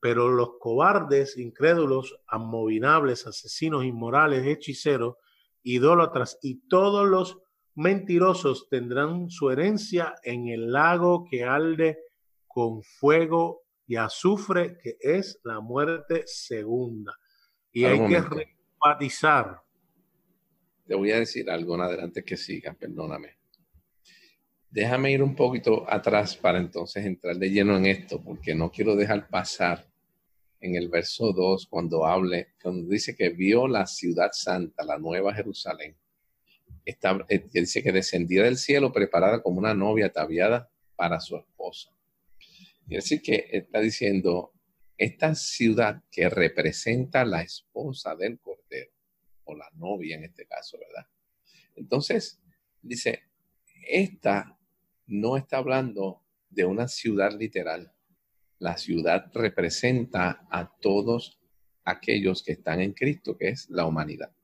Pero 0.00 0.30
los 0.30 0.52
cobardes, 0.58 1.36
incrédulos, 1.36 2.16
amovinables, 2.26 3.26
asesinos, 3.26 3.84
inmorales, 3.84 4.46
hechiceros, 4.46 5.16
idólatras 5.62 6.38
y 6.40 6.66
todos 6.68 7.06
los 7.06 7.38
mentirosos 7.74 8.68
tendrán 8.68 9.30
su 9.30 9.50
herencia 9.50 10.14
en 10.22 10.48
el 10.48 10.72
lago 10.72 11.26
que 11.30 11.44
arde 11.44 11.98
con 12.46 12.82
fuego 12.82 13.62
y 13.90 13.96
azufre, 13.96 14.78
que 14.80 14.98
es 15.00 15.40
la 15.42 15.58
muerte 15.58 16.22
segunda. 16.24 17.12
Y 17.72 17.86
hay 17.86 17.98
que 17.98 18.22
enfatizar. 18.72 19.60
Te 20.86 20.94
voy 20.94 21.10
a 21.10 21.18
decir 21.18 21.50
algo 21.50 21.74
en 21.74 21.80
adelante 21.80 22.22
que 22.22 22.36
siga, 22.36 22.72
perdóname. 22.72 23.38
Déjame 24.70 25.10
ir 25.10 25.24
un 25.24 25.34
poquito 25.34 25.92
atrás 25.92 26.36
para 26.36 26.60
entonces 26.60 27.04
entrar 27.04 27.34
de 27.34 27.50
lleno 27.50 27.76
en 27.76 27.86
esto, 27.86 28.22
porque 28.22 28.54
no 28.54 28.70
quiero 28.70 28.94
dejar 28.94 29.28
pasar 29.28 29.84
en 30.60 30.76
el 30.76 30.88
verso 30.88 31.32
2 31.32 31.66
cuando 31.68 32.06
hable, 32.06 32.54
cuando 32.62 32.88
dice 32.88 33.16
que 33.16 33.30
vio 33.30 33.66
la 33.66 33.88
ciudad 33.88 34.30
santa, 34.30 34.84
la 34.84 34.98
nueva 34.98 35.34
Jerusalén. 35.34 35.96
Está, 36.84 37.26
eh, 37.28 37.44
dice 37.52 37.82
que 37.82 37.90
descendía 37.90 38.44
del 38.44 38.56
cielo 38.56 38.92
preparada 38.92 39.42
como 39.42 39.58
una 39.58 39.74
novia 39.74 40.06
ataviada 40.06 40.70
para 40.94 41.18
su 41.18 41.36
esposo. 41.36 41.92
Y 42.90 42.96
decir 42.96 43.22
que 43.22 43.48
está 43.52 43.78
diciendo, 43.80 44.52
esta 44.98 45.36
ciudad 45.36 46.02
que 46.10 46.28
representa 46.28 47.24
la 47.24 47.40
esposa 47.40 48.16
del 48.16 48.40
cordero, 48.40 48.90
o 49.44 49.54
la 49.54 49.70
novia 49.74 50.16
en 50.16 50.24
este 50.24 50.44
caso, 50.44 50.76
¿verdad? 50.76 51.08
Entonces, 51.76 52.42
dice, 52.82 53.22
esta 53.86 54.58
no 55.06 55.36
está 55.36 55.58
hablando 55.58 56.26
de 56.48 56.64
una 56.64 56.88
ciudad 56.88 57.32
literal, 57.32 57.94
la 58.58 58.76
ciudad 58.76 59.30
representa 59.34 60.48
a 60.50 60.76
todos 60.80 61.40
aquellos 61.84 62.42
que 62.42 62.52
están 62.52 62.80
en 62.80 62.92
Cristo, 62.92 63.38
que 63.38 63.50
es 63.50 63.70
la 63.70 63.86
humanidad. 63.86 64.34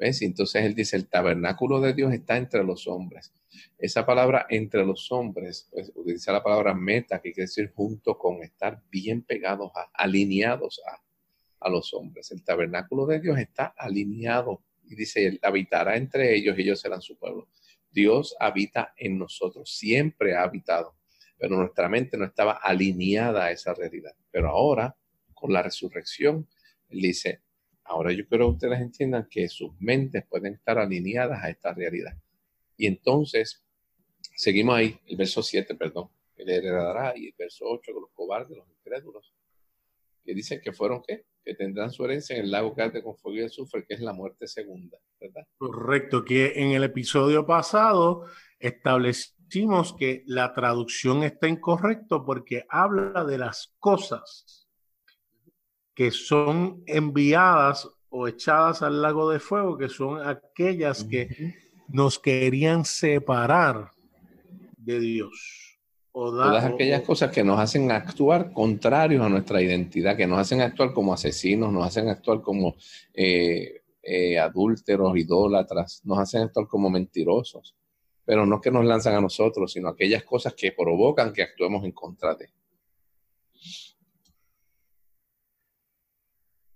Entonces 0.00 0.64
él 0.64 0.74
dice, 0.74 0.96
el 0.96 1.08
tabernáculo 1.08 1.80
de 1.80 1.92
Dios 1.92 2.12
está 2.12 2.36
entre 2.36 2.64
los 2.64 2.86
hombres. 2.86 3.32
Esa 3.78 4.06
palabra 4.06 4.46
entre 4.48 4.84
los 4.84 5.10
hombres, 5.12 5.68
pues, 5.70 5.92
utiliza 5.94 6.32
la 6.32 6.42
palabra 6.42 6.74
meta, 6.74 7.20
que 7.20 7.32
quiere 7.32 7.46
decir 7.46 7.72
junto 7.74 8.16
con, 8.16 8.42
estar 8.42 8.82
bien 8.90 9.22
pegados, 9.22 9.70
a, 9.74 9.90
alineados 9.94 10.80
a, 10.86 11.02
a 11.66 11.70
los 11.70 11.92
hombres. 11.94 12.30
El 12.30 12.42
tabernáculo 12.42 13.06
de 13.06 13.20
Dios 13.20 13.38
está 13.38 13.74
alineado 13.76 14.62
y 14.84 14.94
dice, 14.94 15.26
él 15.26 15.40
habitará 15.42 15.96
entre 15.96 16.34
ellos 16.34 16.58
y 16.58 16.62
ellos 16.62 16.80
serán 16.80 17.02
su 17.02 17.16
pueblo. 17.16 17.48
Dios 17.90 18.36
habita 18.40 18.94
en 18.96 19.18
nosotros, 19.18 19.76
siempre 19.76 20.34
ha 20.34 20.42
habitado 20.44 20.94
pero 21.40 21.56
nuestra 21.56 21.88
mente 21.88 22.18
no 22.18 22.26
estaba 22.26 22.52
alineada 22.52 23.46
a 23.46 23.50
esa 23.50 23.72
realidad. 23.72 24.14
Pero 24.30 24.50
ahora, 24.50 24.94
con 25.32 25.50
la 25.50 25.62
resurrección, 25.62 26.46
él 26.90 27.00
dice, 27.00 27.40
ahora 27.90 28.12
yo 28.12 28.26
quiero 28.26 28.46
que 28.46 28.52
ustedes 28.52 28.80
entiendan 28.80 29.26
que 29.28 29.48
sus 29.48 29.72
mentes 29.80 30.24
pueden 30.28 30.54
estar 30.54 30.78
alineadas 30.78 31.42
a 31.42 31.50
esta 31.50 31.74
realidad. 31.74 32.16
Y 32.76 32.86
entonces, 32.86 33.64
seguimos 34.36 34.76
ahí, 34.76 34.98
el 35.06 35.16
verso 35.16 35.42
7, 35.42 35.74
perdón, 35.74 36.08
él 36.36 36.48
heredará, 36.48 37.12
y 37.16 37.26
el 37.26 37.34
verso 37.36 37.64
8, 37.66 37.92
con 37.92 38.02
los 38.02 38.10
cobardes, 38.12 38.56
los 38.56 38.68
incrédulos, 38.68 39.34
que 40.24 40.34
dicen 40.34 40.60
que 40.62 40.72
fueron 40.72 41.02
qué? 41.06 41.26
Que 41.44 41.54
tendrán 41.54 41.90
su 41.90 42.04
herencia 42.04 42.36
en 42.36 42.44
el 42.44 42.50
lago 42.50 42.74
que 42.74 42.82
arde 42.82 43.02
con 43.02 43.16
fuego 43.16 43.38
y 43.38 43.42
azufre, 43.42 43.84
que 43.84 43.94
es 43.94 44.00
la 44.00 44.12
muerte 44.12 44.46
segunda, 44.46 44.98
¿verdad? 45.20 45.46
Correcto, 45.58 46.24
que 46.24 46.52
en 46.56 46.70
el 46.70 46.84
episodio 46.84 47.44
pasado 47.44 48.26
estableció 48.58 49.34
que 49.98 50.22
la 50.26 50.54
traducción 50.54 51.24
está 51.24 51.48
incorrecta 51.48 52.24
porque 52.24 52.64
habla 52.68 53.24
de 53.24 53.38
las 53.38 53.74
cosas 53.78 54.59
que 56.00 56.10
son 56.10 56.82
enviadas 56.86 57.86
o 58.08 58.26
echadas 58.26 58.80
al 58.80 59.02
lago 59.02 59.30
de 59.30 59.38
fuego, 59.38 59.76
que 59.76 59.90
son 59.90 60.26
aquellas 60.26 61.04
que 61.04 61.28
nos 61.88 62.18
querían 62.18 62.86
separar 62.86 63.90
de 64.78 64.98
Dios. 64.98 65.78
O 66.12 66.30
Todas 66.30 66.64
aquellas 66.64 67.02
cosas 67.02 67.30
que 67.30 67.44
nos 67.44 67.60
hacen 67.60 67.92
actuar 67.92 68.50
contrarios 68.50 69.22
a 69.22 69.28
nuestra 69.28 69.60
identidad, 69.60 70.16
que 70.16 70.26
nos 70.26 70.38
hacen 70.38 70.62
actuar 70.62 70.94
como 70.94 71.12
asesinos, 71.12 71.70
nos 71.70 71.86
hacen 71.86 72.08
actuar 72.08 72.40
como 72.40 72.76
eh, 73.12 73.82
eh, 74.02 74.38
adúlteros, 74.38 75.14
idólatras, 75.18 76.00
nos 76.06 76.18
hacen 76.18 76.44
actuar 76.44 76.66
como 76.66 76.88
mentirosos 76.88 77.76
pero 78.24 78.46
no 78.46 78.60
que 78.60 78.70
nos 78.70 78.84
lanzan 78.84 79.16
a 79.16 79.20
nosotros, 79.20 79.72
sino 79.72 79.88
aquellas 79.88 80.22
cosas 80.22 80.54
que 80.54 80.70
provocan 80.70 81.32
que 81.32 81.42
actuemos 81.42 81.84
en 81.84 81.90
contra 81.90 82.36
de. 82.36 82.48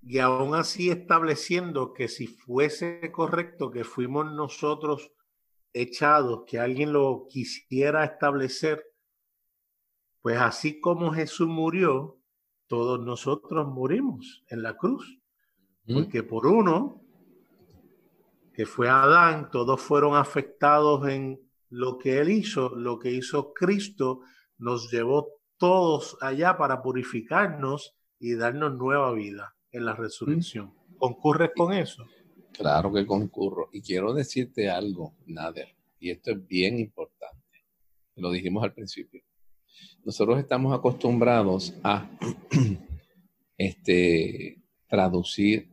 Y 0.06 0.18
aún 0.18 0.54
así 0.54 0.90
estableciendo 0.90 1.94
que 1.94 2.08
si 2.08 2.26
fuese 2.26 3.10
correcto 3.10 3.70
que 3.70 3.84
fuimos 3.84 4.30
nosotros 4.32 5.12
echados, 5.72 6.42
que 6.46 6.58
alguien 6.58 6.92
lo 6.92 7.26
quisiera 7.26 8.04
establecer, 8.04 8.84
pues 10.20 10.38
así 10.38 10.78
como 10.78 11.10
Jesús 11.10 11.48
murió, 11.48 12.18
todos 12.66 13.00
nosotros 13.00 13.66
morimos 13.66 14.44
en 14.48 14.62
la 14.62 14.76
cruz. 14.76 15.20
Porque 15.86 16.22
por 16.22 16.46
uno, 16.46 17.02
que 18.52 18.66
fue 18.66 18.90
Adán, 18.90 19.50
todos 19.50 19.80
fueron 19.80 20.16
afectados 20.16 21.08
en 21.08 21.40
lo 21.70 21.96
que 21.96 22.18
él 22.18 22.30
hizo, 22.30 22.76
lo 22.76 22.98
que 22.98 23.10
hizo 23.10 23.54
Cristo, 23.54 24.20
nos 24.58 24.90
llevó 24.90 25.40
todos 25.56 26.18
allá 26.20 26.58
para 26.58 26.82
purificarnos 26.82 27.96
y 28.18 28.34
darnos 28.34 28.74
nueva 28.74 29.12
vida 29.12 29.53
en 29.74 29.84
la 29.84 29.94
resurrección. 29.94 30.72
¿Concurres 30.96 31.50
con 31.54 31.72
eso? 31.72 32.06
Claro 32.52 32.92
que 32.92 33.04
concurro. 33.04 33.68
Y 33.72 33.82
quiero 33.82 34.14
decirte 34.14 34.70
algo, 34.70 35.16
Nader, 35.26 35.74
y 35.98 36.10
esto 36.10 36.30
es 36.30 36.46
bien 36.46 36.78
importante. 36.78 37.66
Lo 38.16 38.30
dijimos 38.30 38.62
al 38.62 38.72
principio. 38.72 39.22
Nosotros 40.04 40.38
estamos 40.38 40.72
acostumbrados 40.72 41.74
a 41.82 42.08
este, 43.58 44.62
traducir 44.86 45.70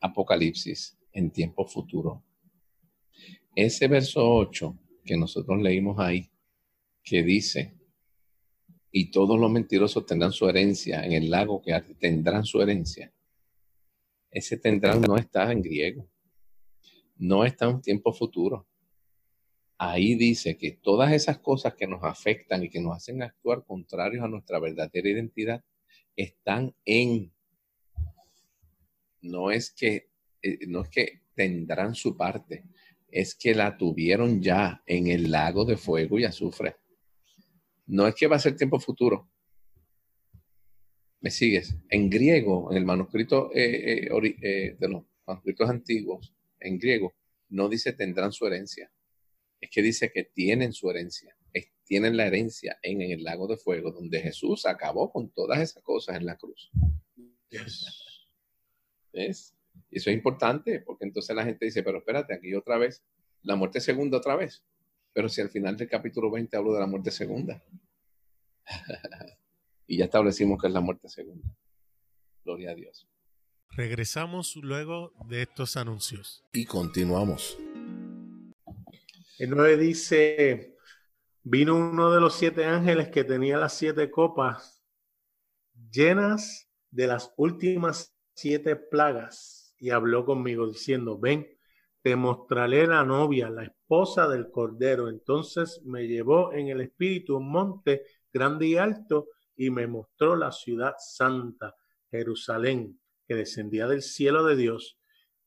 Apocalipsis 0.00 0.98
en 1.12 1.30
tiempo 1.30 1.64
futuro. 1.64 2.24
Ese 3.54 3.86
verso 3.86 4.20
8 4.24 4.76
que 5.04 5.16
nosotros 5.16 5.60
leímos 5.62 5.98
ahí, 5.98 6.30
que 7.02 7.22
dice, 7.22 7.78
y 8.90 9.10
todos 9.10 9.38
los 9.38 9.50
mentirosos 9.50 10.04
tendrán 10.04 10.32
su 10.32 10.48
herencia 10.48 11.04
en 11.04 11.12
el 11.12 11.30
lago 11.30 11.62
que 11.62 11.72
tendrán 11.98 12.44
su 12.44 12.60
herencia. 12.60 13.12
Ese 14.30 14.58
tendrán 14.58 15.00
no 15.00 15.16
está 15.16 15.50
en 15.50 15.62
griego, 15.62 16.08
no 17.16 17.44
está 17.44 17.68
en 17.68 17.80
tiempo 17.80 18.12
futuro. 18.12 18.66
Ahí 19.78 20.16
dice 20.16 20.56
que 20.56 20.72
todas 20.72 21.12
esas 21.12 21.38
cosas 21.38 21.74
que 21.74 21.86
nos 21.86 22.02
afectan 22.02 22.64
y 22.64 22.68
que 22.68 22.80
nos 22.80 22.96
hacen 22.96 23.22
actuar 23.22 23.64
contrarios 23.64 24.24
a 24.24 24.28
nuestra 24.28 24.58
verdadera 24.58 25.08
identidad 25.08 25.64
están 26.16 26.74
en. 26.84 27.32
No 29.20 29.50
es 29.50 29.70
que, 29.70 30.10
eh, 30.42 30.66
no 30.66 30.82
es 30.82 30.88
que 30.88 31.22
tendrán 31.34 31.94
su 31.94 32.16
parte, 32.16 32.64
es 33.08 33.34
que 33.34 33.54
la 33.54 33.76
tuvieron 33.76 34.42
ya 34.42 34.82
en 34.86 35.06
el 35.06 35.30
lago 35.30 35.64
de 35.64 35.76
fuego 35.76 36.18
y 36.18 36.24
azufre. 36.24 36.76
No 37.86 38.06
es 38.06 38.14
que 38.14 38.26
va 38.26 38.36
a 38.36 38.40
ser 38.40 38.56
tiempo 38.56 38.78
futuro. 38.78 39.30
¿Me 41.20 41.30
sigues? 41.30 41.74
En 41.88 42.08
griego, 42.08 42.70
en 42.70 42.76
el 42.76 42.84
manuscrito 42.84 43.50
eh, 43.52 44.06
eh, 44.06 44.36
eh, 44.42 44.76
de 44.78 44.88
los 44.88 45.02
manuscritos 45.26 45.68
antiguos, 45.68 46.32
en 46.60 46.78
griego, 46.78 47.14
no 47.48 47.68
dice 47.68 47.92
tendrán 47.92 48.32
su 48.32 48.46
herencia. 48.46 48.90
Es 49.60 49.70
que 49.70 49.82
dice 49.82 50.12
que 50.12 50.24
tienen 50.24 50.72
su 50.72 50.88
herencia. 50.90 51.34
tienen 51.84 52.16
la 52.16 52.26
herencia 52.26 52.78
en, 52.82 53.00
el 53.00 53.24
lago 53.24 53.48
de 53.48 53.56
fuego, 53.56 53.90
donde 53.90 54.20
Jesús 54.20 54.66
acabó 54.66 55.10
con 55.10 55.30
todas 55.30 55.58
esas 55.58 55.82
cosas 55.82 56.16
en 56.16 56.26
la 56.26 56.36
cruz. 56.36 56.70
¿Ves? 59.12 59.54
Y 59.90 59.96
eso 59.96 60.10
es 60.10 60.16
importante, 60.16 60.80
porque 60.80 61.06
entonces 61.06 61.34
la 61.34 61.44
gente 61.44 61.64
dice, 61.64 61.82
pero 61.82 61.98
espérate, 61.98 62.34
aquí 62.34 62.54
otra 62.54 62.76
vez, 62.76 63.02
la 63.42 63.56
muerte 63.56 63.80
segunda 63.80 64.18
otra 64.18 64.36
vez. 64.36 64.62
Pero 65.14 65.28
si 65.28 65.40
al 65.40 65.48
final 65.48 65.76
del 65.76 65.88
capítulo 65.88 66.30
20 66.30 66.56
hablo 66.56 66.74
de 66.74 66.80
la 66.80 66.86
muerte 66.86 67.10
segunda. 67.10 67.64
y 69.88 69.96
ya 69.96 70.04
establecimos 70.04 70.60
que 70.60 70.68
es 70.68 70.72
la 70.72 70.80
muerte 70.80 71.08
segunda. 71.08 71.48
Gloria 72.44 72.70
a 72.70 72.74
Dios. 72.74 73.08
Regresamos 73.70 74.54
luego 74.56 75.12
de 75.26 75.42
estos 75.42 75.76
anuncios. 75.76 76.44
Y 76.52 76.66
continuamos. 76.66 77.58
El 79.38 79.50
9 79.50 79.76
dice, 79.78 80.76
vino 81.42 81.76
uno 81.76 82.12
de 82.12 82.20
los 82.20 82.34
siete 82.34 82.66
ángeles 82.66 83.08
que 83.08 83.24
tenía 83.24 83.56
las 83.56 83.72
siete 83.72 84.10
copas 84.10 84.84
llenas 85.90 86.68
de 86.90 87.06
las 87.06 87.32
últimas 87.36 88.14
siete 88.34 88.76
plagas 88.76 89.74
y 89.78 89.90
habló 89.90 90.24
conmigo 90.24 90.66
diciendo, 90.66 91.18
ven, 91.18 91.48
te 92.02 92.14
mostraré 92.14 92.86
la 92.86 93.04
novia, 93.04 93.48
la 93.48 93.64
esposa 93.64 94.28
del 94.28 94.50
Cordero. 94.50 95.08
Entonces 95.08 95.80
me 95.84 96.06
llevó 96.06 96.52
en 96.52 96.68
el 96.68 96.80
espíritu 96.80 97.36
un 97.36 97.50
monte 97.50 98.04
grande 98.32 98.66
y 98.66 98.76
alto 98.76 99.28
y 99.58 99.70
me 99.70 99.88
mostró 99.88 100.36
la 100.36 100.52
ciudad 100.52 100.94
santa, 100.98 101.74
Jerusalén, 102.10 102.98
que 103.26 103.34
descendía 103.34 103.88
del 103.88 104.02
cielo 104.02 104.44
de 104.44 104.56
Dios 104.56 104.98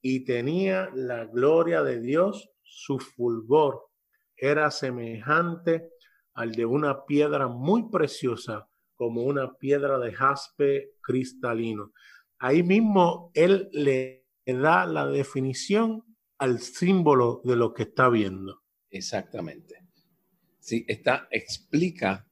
y 0.02 0.26
tenía 0.26 0.90
la 0.94 1.26
gloria 1.26 1.82
de 1.82 2.02
Dios, 2.02 2.50
su 2.62 3.00
fulgor 3.00 3.86
era 4.36 4.70
semejante 4.70 5.90
al 6.34 6.52
de 6.52 6.66
una 6.66 7.06
piedra 7.06 7.48
muy 7.48 7.90
preciosa, 7.90 8.68
como 8.96 9.24
una 9.24 9.54
piedra 9.54 9.98
de 9.98 10.12
jaspe 10.12 10.92
cristalino. 11.02 11.94
Ahí 12.38 12.64
mismo 12.64 13.32
él 13.34 13.70
le 13.72 14.28
da 14.46 14.86
la 14.86 15.08
definición 15.08 16.04
al 16.38 16.60
símbolo 16.60 17.42
de 17.46 17.56
lo 17.56 17.74
que 17.74 17.84
está 17.84 18.10
viendo. 18.10 18.62
Exactamente. 18.90 19.88
Sí, 20.60 20.84
está, 20.88 21.28
explica 21.32 22.28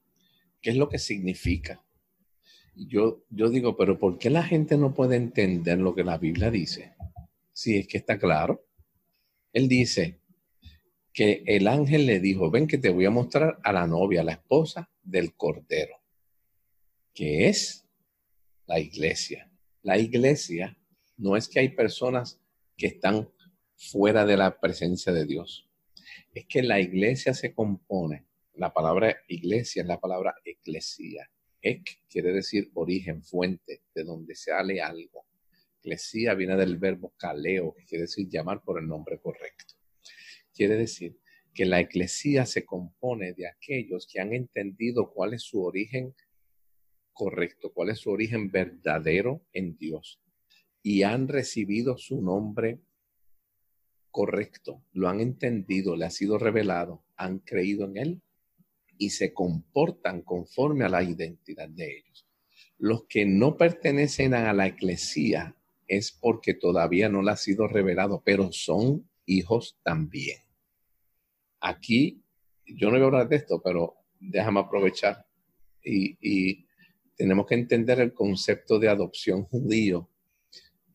qué 0.60 0.70
es 0.70 0.76
lo 0.76 0.88
que 0.88 0.98
significa. 0.98 1.84
Yo, 2.74 3.24
yo 3.30 3.50
digo, 3.50 3.76
pero 3.76 3.98
¿por 3.98 4.18
qué 4.18 4.30
la 4.30 4.42
gente 4.42 4.76
no 4.76 4.94
puede 4.94 5.16
entender 5.16 5.78
lo 5.78 5.94
que 5.94 6.04
la 6.04 6.18
Biblia 6.18 6.50
dice? 6.50 6.94
Si 7.52 7.76
es 7.76 7.86
que 7.86 7.98
está 7.98 8.18
claro. 8.18 8.64
Él 9.52 9.68
dice 9.68 10.20
que 11.12 11.42
el 11.46 11.66
ángel 11.66 12.06
le 12.06 12.20
dijo, 12.20 12.50
ven 12.50 12.66
que 12.66 12.78
te 12.78 12.90
voy 12.90 13.04
a 13.04 13.10
mostrar 13.10 13.58
a 13.62 13.72
la 13.72 13.86
novia, 13.86 14.22
la 14.22 14.32
esposa 14.32 14.90
del 15.02 15.34
Cordero, 15.34 15.96
que 17.12 17.48
es 17.48 17.84
la 18.66 18.78
iglesia. 18.78 19.50
La 19.82 19.98
iglesia 19.98 20.78
no 21.16 21.36
es 21.36 21.48
que 21.48 21.60
hay 21.60 21.70
personas 21.70 22.40
que 22.76 22.86
están 22.86 23.28
fuera 23.76 24.24
de 24.24 24.36
la 24.36 24.60
presencia 24.60 25.12
de 25.12 25.26
Dios. 25.26 25.68
Es 26.32 26.46
que 26.46 26.62
la 26.62 26.80
iglesia 26.80 27.34
se 27.34 27.52
compone 27.52 28.29
la 28.54 28.72
palabra 28.72 29.16
iglesia 29.28 29.82
es 29.82 29.88
la 29.88 30.00
palabra 30.00 30.34
eclesia. 30.44 31.30
Ek 31.62 32.02
quiere 32.08 32.32
decir 32.32 32.70
origen, 32.74 33.22
fuente, 33.22 33.82
de 33.94 34.04
donde 34.04 34.34
sale 34.34 34.80
algo. 34.80 35.26
Eclesia 35.78 36.34
viene 36.34 36.56
del 36.56 36.78
verbo 36.78 37.14
caleo, 37.16 37.74
que 37.74 37.84
quiere 37.84 38.02
decir 38.02 38.28
llamar 38.28 38.62
por 38.62 38.78
el 38.78 38.86
nombre 38.86 39.18
correcto. 39.20 39.74
Quiere 40.54 40.76
decir 40.76 41.18
que 41.54 41.64
la 41.64 41.80
eclesía 41.80 42.46
se 42.46 42.64
compone 42.64 43.32
de 43.32 43.48
aquellos 43.48 44.06
que 44.06 44.20
han 44.20 44.32
entendido 44.32 45.10
cuál 45.12 45.34
es 45.34 45.42
su 45.42 45.62
origen 45.62 46.14
correcto, 47.12 47.72
cuál 47.72 47.90
es 47.90 47.98
su 47.98 48.10
origen 48.10 48.50
verdadero 48.50 49.44
en 49.52 49.76
Dios 49.76 50.20
y 50.82 51.02
han 51.02 51.28
recibido 51.28 51.98
su 51.98 52.22
nombre 52.22 52.80
correcto, 54.10 54.82
lo 54.92 55.08
han 55.08 55.20
entendido, 55.20 55.96
le 55.96 56.06
ha 56.06 56.10
sido 56.10 56.38
revelado, 56.38 57.04
han 57.16 57.38
creído 57.40 57.84
en 57.84 57.96
él 57.96 58.22
y 59.00 59.08
se 59.08 59.32
comportan 59.32 60.20
conforme 60.20 60.84
a 60.84 60.90
la 60.90 61.02
identidad 61.02 61.70
de 61.70 61.96
ellos. 61.96 62.28
Los 62.76 63.06
que 63.06 63.24
no 63.24 63.56
pertenecen 63.56 64.34
a 64.34 64.52
la 64.52 64.66
eclesía 64.66 65.56
es 65.88 66.12
porque 66.12 66.52
todavía 66.52 67.08
no 67.08 67.22
le 67.22 67.30
ha 67.30 67.36
sido 67.36 67.66
revelado, 67.66 68.22
pero 68.22 68.52
son 68.52 69.08
hijos 69.24 69.78
también. 69.82 70.40
Aquí, 71.60 72.22
yo 72.66 72.88
no 72.88 72.92
voy 72.92 73.00
a 73.00 73.04
hablar 73.06 73.28
de 73.30 73.36
esto, 73.36 73.62
pero 73.64 73.94
déjame 74.20 74.60
aprovechar 74.60 75.26
y, 75.82 76.18
y 76.20 76.66
tenemos 77.16 77.46
que 77.46 77.54
entender 77.54 78.00
el 78.00 78.12
concepto 78.12 78.78
de 78.78 78.90
adopción 78.90 79.44
judío. 79.44 80.10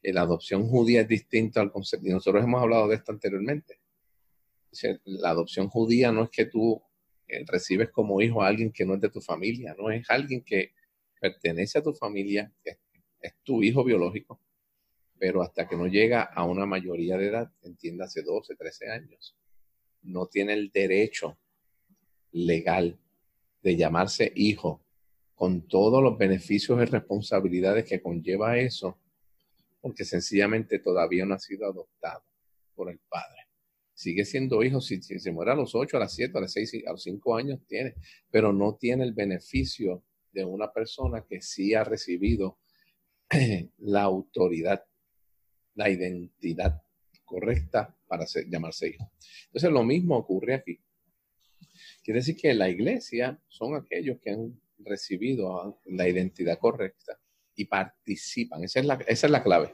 La 0.03 0.21
adopción 0.21 0.67
judía 0.67 1.01
es 1.01 1.07
distinto 1.07 1.59
al 1.59 1.71
concepto, 1.71 2.07
y 2.07 2.11
nosotros 2.11 2.43
hemos 2.43 2.61
hablado 2.61 2.87
de 2.87 2.97
esto 2.97 3.11
anteriormente. 3.11 3.79
La 5.05 5.31
adopción 5.31 5.69
judía 5.69 6.11
no 6.11 6.25
es 6.25 6.29
que 6.29 6.45
tú 6.45 6.79
eh, 7.27 7.43
recibes 7.47 7.89
como 7.89 8.21
hijo 8.21 8.41
a 8.41 8.47
alguien 8.47 8.71
que 8.71 8.85
no 8.85 8.95
es 8.95 9.01
de 9.01 9.09
tu 9.09 9.21
familia, 9.21 9.75
no 9.77 9.89
es 9.89 10.09
alguien 10.09 10.43
que 10.43 10.73
pertenece 11.19 11.79
a 11.79 11.83
tu 11.83 11.93
familia, 11.93 12.51
es, 12.63 12.77
es 13.19 13.33
tu 13.43 13.63
hijo 13.63 13.83
biológico, 13.83 14.39
pero 15.17 15.41
hasta 15.41 15.67
que 15.67 15.75
no 15.75 15.87
llega 15.87 16.23
a 16.23 16.43
una 16.43 16.65
mayoría 16.65 17.17
de 17.17 17.27
edad, 17.27 17.51
entiéndase 17.63 18.21
12, 18.21 18.55
13 18.55 18.89
años, 18.89 19.35
no 20.03 20.27
tiene 20.27 20.53
el 20.53 20.71
derecho 20.71 21.37
legal 22.31 22.99
de 23.63 23.75
llamarse 23.75 24.31
hijo 24.35 24.83
con 25.33 25.67
todos 25.67 26.03
los 26.03 26.17
beneficios 26.17 26.79
y 26.81 26.85
responsabilidades 26.85 27.85
que 27.85 28.01
conlleva 28.01 28.57
eso, 28.57 28.99
porque 29.81 30.05
sencillamente 30.05 30.79
todavía 30.79 31.25
no 31.25 31.35
ha 31.35 31.39
sido 31.39 31.65
adoptado 31.65 32.23
por 32.75 32.91
el 32.91 32.99
padre 33.09 33.44
sigue 33.95 34.25
siendo 34.25 34.61
hijo, 34.61 34.81
si, 34.81 35.01
se 35.01 35.31
muere 35.31 35.51
a 35.51 35.55
los 35.55 35.73
8, 35.73 35.97
a 35.97 36.01
las 36.01 36.13
7, 36.13 36.37
a 36.37 36.41
las 36.41 36.51
6, 36.51 36.83
a 36.85 36.91
los 36.91 37.01
5 37.03 37.37
años 37.37 37.59
tiene, 37.65 37.95
pero 38.29 38.51
no 38.53 38.75
tiene 38.75 39.05
el 39.05 39.13
beneficio 39.13 40.03
de 40.31 40.43
una 40.43 40.71
persona 40.71 41.25
que 41.27 41.41
sí 41.41 41.73
ha 41.73 41.83
recibido 41.83 42.59
la 43.77 44.03
autoridad, 44.03 44.83
la 45.75 45.89
identidad 45.89 46.83
correcta 47.23 47.97
para 48.05 48.25
llamarse 48.47 48.89
hijo. 48.89 49.11
Entonces 49.47 49.71
lo 49.71 49.83
mismo 49.83 50.17
ocurre 50.17 50.55
aquí. 50.55 50.79
Quiere 52.03 52.19
decir 52.19 52.35
que 52.35 52.53
la 52.53 52.69
iglesia 52.69 53.41
son 53.47 53.75
aquellos 53.75 54.19
que 54.19 54.31
han 54.31 54.61
recibido 54.79 55.79
la 55.85 56.07
identidad 56.07 56.59
correcta 56.59 57.17
y 57.55 57.65
participan. 57.65 58.63
Esa 58.63 58.81
es 58.81 58.85
la, 58.85 58.95
esa 59.07 59.27
es 59.27 59.31
la 59.31 59.41
clave 59.41 59.73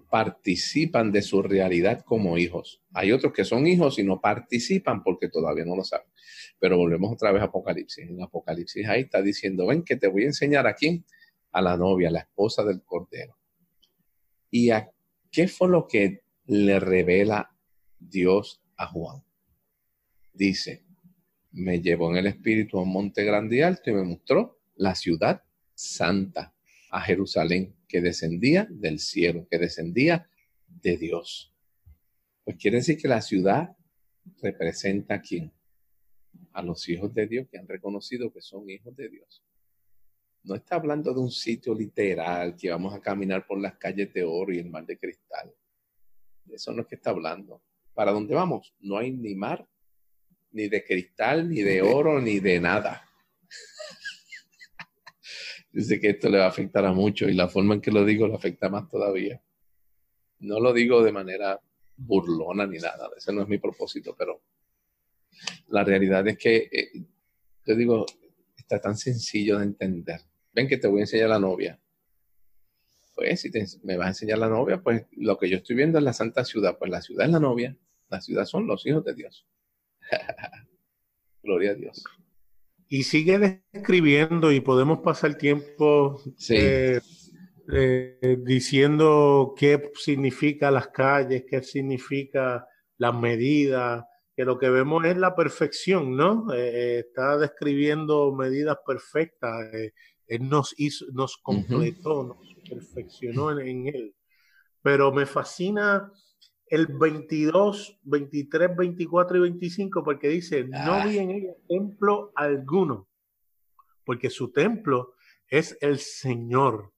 participan 0.00 1.12
de 1.12 1.22
su 1.22 1.42
realidad 1.42 2.02
como 2.04 2.38
hijos. 2.38 2.82
Hay 2.92 3.12
otros 3.12 3.32
que 3.32 3.44
son 3.44 3.66
hijos 3.66 3.98
y 3.98 4.04
no 4.04 4.20
participan 4.20 5.02
porque 5.02 5.28
todavía 5.28 5.64
no 5.64 5.76
lo 5.76 5.84
saben. 5.84 6.06
Pero 6.58 6.76
volvemos 6.76 7.12
otra 7.12 7.32
vez 7.32 7.42
a 7.42 7.46
Apocalipsis. 7.46 8.08
En 8.08 8.22
Apocalipsis 8.22 8.86
ahí 8.88 9.02
está 9.02 9.20
diciendo, 9.22 9.66
ven 9.66 9.82
que 9.82 9.96
te 9.96 10.08
voy 10.08 10.22
a 10.22 10.26
enseñar 10.26 10.66
a 10.66 10.74
quién, 10.74 11.04
a 11.50 11.60
la 11.60 11.76
novia, 11.76 12.10
la 12.10 12.20
esposa 12.20 12.64
del 12.64 12.82
Cordero. 12.82 13.36
¿Y 14.50 14.70
a 14.70 14.90
qué 15.30 15.48
fue 15.48 15.68
lo 15.68 15.86
que 15.86 16.22
le 16.46 16.78
revela 16.78 17.54
Dios 17.98 18.62
a 18.76 18.86
Juan? 18.86 19.22
Dice, 20.32 20.84
me 21.52 21.80
llevó 21.80 22.10
en 22.10 22.16
el 22.16 22.26
espíritu 22.26 22.78
a 22.78 22.82
un 22.82 22.92
monte 22.92 23.24
grande 23.24 23.56
y 23.56 23.60
alto 23.62 23.90
y 23.90 23.94
me 23.94 24.04
mostró 24.04 24.58
la 24.76 24.94
ciudad 24.94 25.42
santa, 25.74 26.54
a 26.92 27.00
Jerusalén 27.00 27.74
que 27.88 28.02
descendía 28.02 28.68
del 28.70 28.98
cielo, 28.98 29.48
que 29.50 29.58
descendía 29.58 30.28
de 30.66 30.98
Dios. 30.98 31.54
Pues 32.44 32.58
quiere 32.58 32.76
decir 32.78 32.98
que 32.98 33.08
la 33.08 33.22
ciudad 33.22 33.74
representa 34.42 35.14
a 35.14 35.22
quién? 35.22 35.52
A 36.52 36.62
los 36.62 36.86
hijos 36.90 37.12
de 37.14 37.26
Dios 37.26 37.48
que 37.50 37.58
han 37.58 37.66
reconocido 37.66 38.30
que 38.30 38.42
son 38.42 38.68
hijos 38.68 38.94
de 38.94 39.08
Dios. 39.08 39.42
No 40.44 40.54
está 40.54 40.76
hablando 40.76 41.14
de 41.14 41.20
un 41.20 41.30
sitio 41.30 41.74
literal 41.74 42.56
que 42.56 42.70
vamos 42.70 42.94
a 42.94 43.00
caminar 43.00 43.46
por 43.46 43.58
las 43.58 43.78
calles 43.78 44.12
de 44.12 44.24
oro 44.24 44.52
y 44.52 44.58
el 44.58 44.68
mar 44.68 44.84
de 44.84 44.98
cristal. 44.98 45.50
De 46.44 46.56
eso 46.56 46.72
no 46.74 46.82
es 46.82 46.88
que 46.88 46.96
está 46.96 47.08
hablando. 47.08 47.62
¿Para 47.94 48.12
dónde 48.12 48.34
vamos? 48.34 48.74
No 48.80 48.98
hay 48.98 49.12
ni 49.12 49.34
mar, 49.34 49.66
ni 50.50 50.68
de 50.68 50.84
cristal, 50.84 51.48
ni 51.48 51.62
de 51.62 51.80
oro, 51.80 52.20
ni 52.20 52.38
de 52.38 52.60
nada 52.60 53.08
dice 55.72 56.00
que 56.00 56.10
esto 56.10 56.28
le 56.28 56.38
va 56.38 56.44
a 56.44 56.48
afectar 56.48 56.84
a 56.84 56.92
mucho 56.92 57.28
y 57.28 57.34
la 57.34 57.48
forma 57.48 57.74
en 57.74 57.80
que 57.80 57.90
lo 57.90 58.04
digo 58.04 58.28
le 58.28 58.34
afecta 58.34 58.68
más 58.68 58.88
todavía. 58.88 59.42
No 60.40 60.60
lo 60.60 60.72
digo 60.72 61.02
de 61.02 61.12
manera 61.12 61.60
burlona 61.96 62.66
ni 62.66 62.78
nada, 62.78 63.10
ese 63.16 63.32
no 63.32 63.42
es 63.42 63.48
mi 63.48 63.58
propósito, 63.58 64.14
pero 64.16 64.42
la 65.68 65.84
realidad 65.84 66.26
es 66.28 66.38
que, 66.38 66.68
eh, 66.70 66.90
yo 67.66 67.74
digo, 67.74 68.06
está 68.56 68.80
tan 68.80 68.96
sencillo 68.96 69.58
de 69.58 69.64
entender. 69.64 70.20
ven 70.54 70.68
que 70.68 70.76
te 70.76 70.86
voy 70.88 71.00
a 71.00 71.02
enseñar 71.04 71.30
la 71.30 71.38
novia. 71.38 71.80
Pues 73.14 73.40
si 73.40 73.50
me 73.82 73.96
vas 73.96 74.06
a 74.06 74.10
enseñar 74.10 74.38
la 74.38 74.48
novia, 74.48 74.82
pues 74.82 75.06
lo 75.12 75.38
que 75.38 75.48
yo 75.48 75.58
estoy 75.58 75.76
viendo 75.76 75.98
es 75.98 76.04
la 76.04 76.12
santa 76.12 76.44
ciudad. 76.44 76.76
Pues 76.78 76.90
la 76.90 77.00
ciudad 77.00 77.26
es 77.26 77.32
la 77.32 77.40
novia, 77.40 77.76
la 78.08 78.20
ciudad 78.20 78.44
son 78.44 78.66
los 78.66 78.84
hijos 78.86 79.04
de 79.04 79.14
Dios. 79.14 79.46
Gloria 81.42 81.70
a 81.70 81.74
Dios. 81.74 82.04
Y 82.92 83.04
sigue 83.04 83.62
describiendo 83.72 84.52
y 84.52 84.60
podemos 84.60 84.98
pasar 84.98 85.38
tiempo 85.38 86.20
eh, 86.50 87.00
eh, 87.72 88.36
diciendo 88.42 89.54
qué 89.56 89.90
significa 89.94 90.70
las 90.70 90.88
calles, 90.88 91.46
qué 91.48 91.62
significa 91.62 92.66
las 92.98 93.14
medidas, 93.14 94.04
que 94.36 94.44
lo 94.44 94.58
que 94.58 94.68
vemos 94.68 95.06
es 95.06 95.16
la 95.16 95.34
perfección, 95.34 96.18
¿no? 96.18 96.52
Eh, 96.52 96.98
está 96.98 97.38
describiendo 97.38 98.34
medidas 98.34 98.76
perfectas. 98.86 99.54
él 100.26 100.48
nos 100.50 100.74
hizo, 100.76 101.06
nos 101.14 101.38
completó, 101.38 102.24
nos 102.24 102.54
perfeccionó 102.68 103.58
en, 103.58 103.86
él. 103.86 104.14
Pero 104.82 105.12
me 105.12 105.24
fascina 105.24 106.12
el 106.72 106.86
22, 106.86 107.98
23, 108.02 108.74
24 108.74 109.36
y 109.36 109.40
25 109.40 110.02
porque 110.02 110.28
dice, 110.28 110.64
no 110.64 110.94
ah. 110.94 111.04
vi 111.04 111.18
en 111.18 111.30
ella 111.30 111.52
templo 111.68 112.32
alguno, 112.34 113.10
porque 114.06 114.30
su 114.30 114.52
templo 114.52 115.12
es 115.48 115.76
el 115.82 115.98
Señor, 115.98 116.94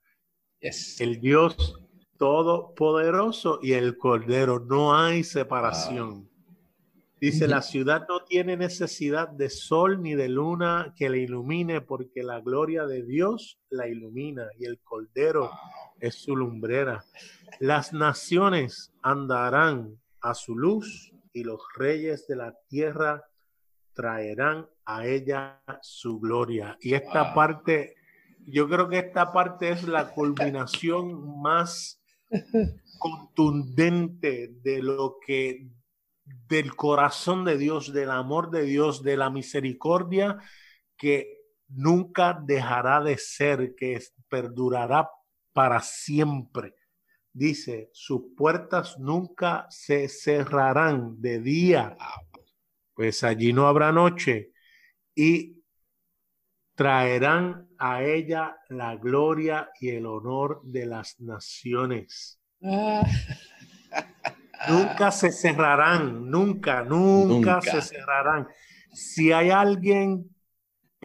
el 0.61 1.21
Dios 1.21 1.85
todopoderoso 2.19 3.59
y 3.63 3.73
el 3.73 3.99
Cordero. 3.99 4.61
No 4.61 4.97
hay 4.97 5.25
separación. 5.25 6.31
Dice, 7.21 7.49
la 7.49 7.61
ciudad 7.61 8.07
no 8.09 8.23
tiene 8.23 8.57
necesidad 8.57 9.29
de 9.29 9.51
sol 9.51 10.03
ni 10.03 10.15
de 10.15 10.29
luna 10.29 10.95
que 10.97 11.11
la 11.11 11.17
ilumine, 11.17 11.81
porque 11.81 12.23
la 12.23 12.41
gloria 12.41 12.87
de 12.87 13.03
Dios 13.03 13.59
la 13.71 13.89
ilumina 13.89 14.47
y 14.57 14.67
el 14.67 14.79
Cordero 14.79 15.51
es 16.07 16.17
su 16.17 16.37
lumbrera. 16.37 17.05
Las 17.61 17.93
naciones 17.93 18.93
andarán 19.03 19.99
a 20.21 20.35
su 20.35 20.57
luz 20.57 21.13
y 21.33 21.45
los 21.45 21.61
reyes 21.77 22.27
de 22.27 22.37
la 22.37 22.55
tierra 22.69 23.25
traerán 23.93 24.69
a 24.85 25.07
ella 25.07 25.63
su 25.83 26.21
gloria. 26.21 26.77
Y 26.81 26.95
esta 26.95 27.35
parte, 27.35 27.95
yo 28.47 28.69
creo 28.69 28.89
que 28.89 28.99
esta 28.99 29.33
parte 29.33 29.71
es 29.71 29.85
la 29.85 30.11
culminación 30.13 31.41
más 31.41 32.01
contundente 32.99 34.51
de 34.63 34.83
lo 34.83 35.19
que 35.25 35.69
del 36.49 36.75
corazón 36.75 37.45
de 37.45 37.59
Dios, 37.59 37.93
del 37.93 38.11
amor 38.11 38.51
de 38.51 38.63
Dios, 38.63 39.03
de 39.03 39.17
la 39.17 39.31
misericordia 39.31 40.39
que 40.97 41.45
nunca 41.69 42.39
dejará 42.41 43.03
de 43.03 43.19
ser, 43.19 43.75
que 43.75 44.01
perdurará 44.29 45.09
para 45.55 45.81
siempre. 45.81 46.75
Dice, 47.33 47.89
sus 47.95 48.35
puertas 48.37 48.99
nunca 48.99 49.67
se 49.71 50.09
cerrarán 50.09 51.21
de 51.21 51.41
día, 51.41 51.97
pues 52.93 53.25
allí 53.25 53.53
no 53.53 53.67
habrá 53.67 53.91
noche 53.91 54.53
y 55.15 55.65
traerán 56.75 57.69
a 57.79 58.03
ella 58.03 58.57
la 58.69 58.97
gloria 58.97 59.71
y 59.81 59.91
el 59.91 60.07
honor 60.07 60.61
de 60.65 60.87
las 60.87 61.19
naciones. 61.21 62.41
Ah. 62.63 63.05
Nunca 64.69 65.11
se 65.11 65.31
cerrarán, 65.31 66.31
nunca, 66.31 66.83
nunca, 66.83 67.61
se 67.61 67.83
cerrarán. 67.83 68.49
Si 68.93 69.33
hay 69.33 69.51
alguien, 69.51 70.31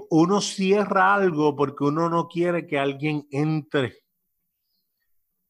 uno 0.10 0.42
cierra 0.42 1.14
algo 1.14 1.56
porque 1.56 1.84
uno 1.84 2.10
no 2.10 2.28
quiere 2.28 2.66
que 2.66 2.80
alguien 2.80 3.28
entre. 3.32 3.98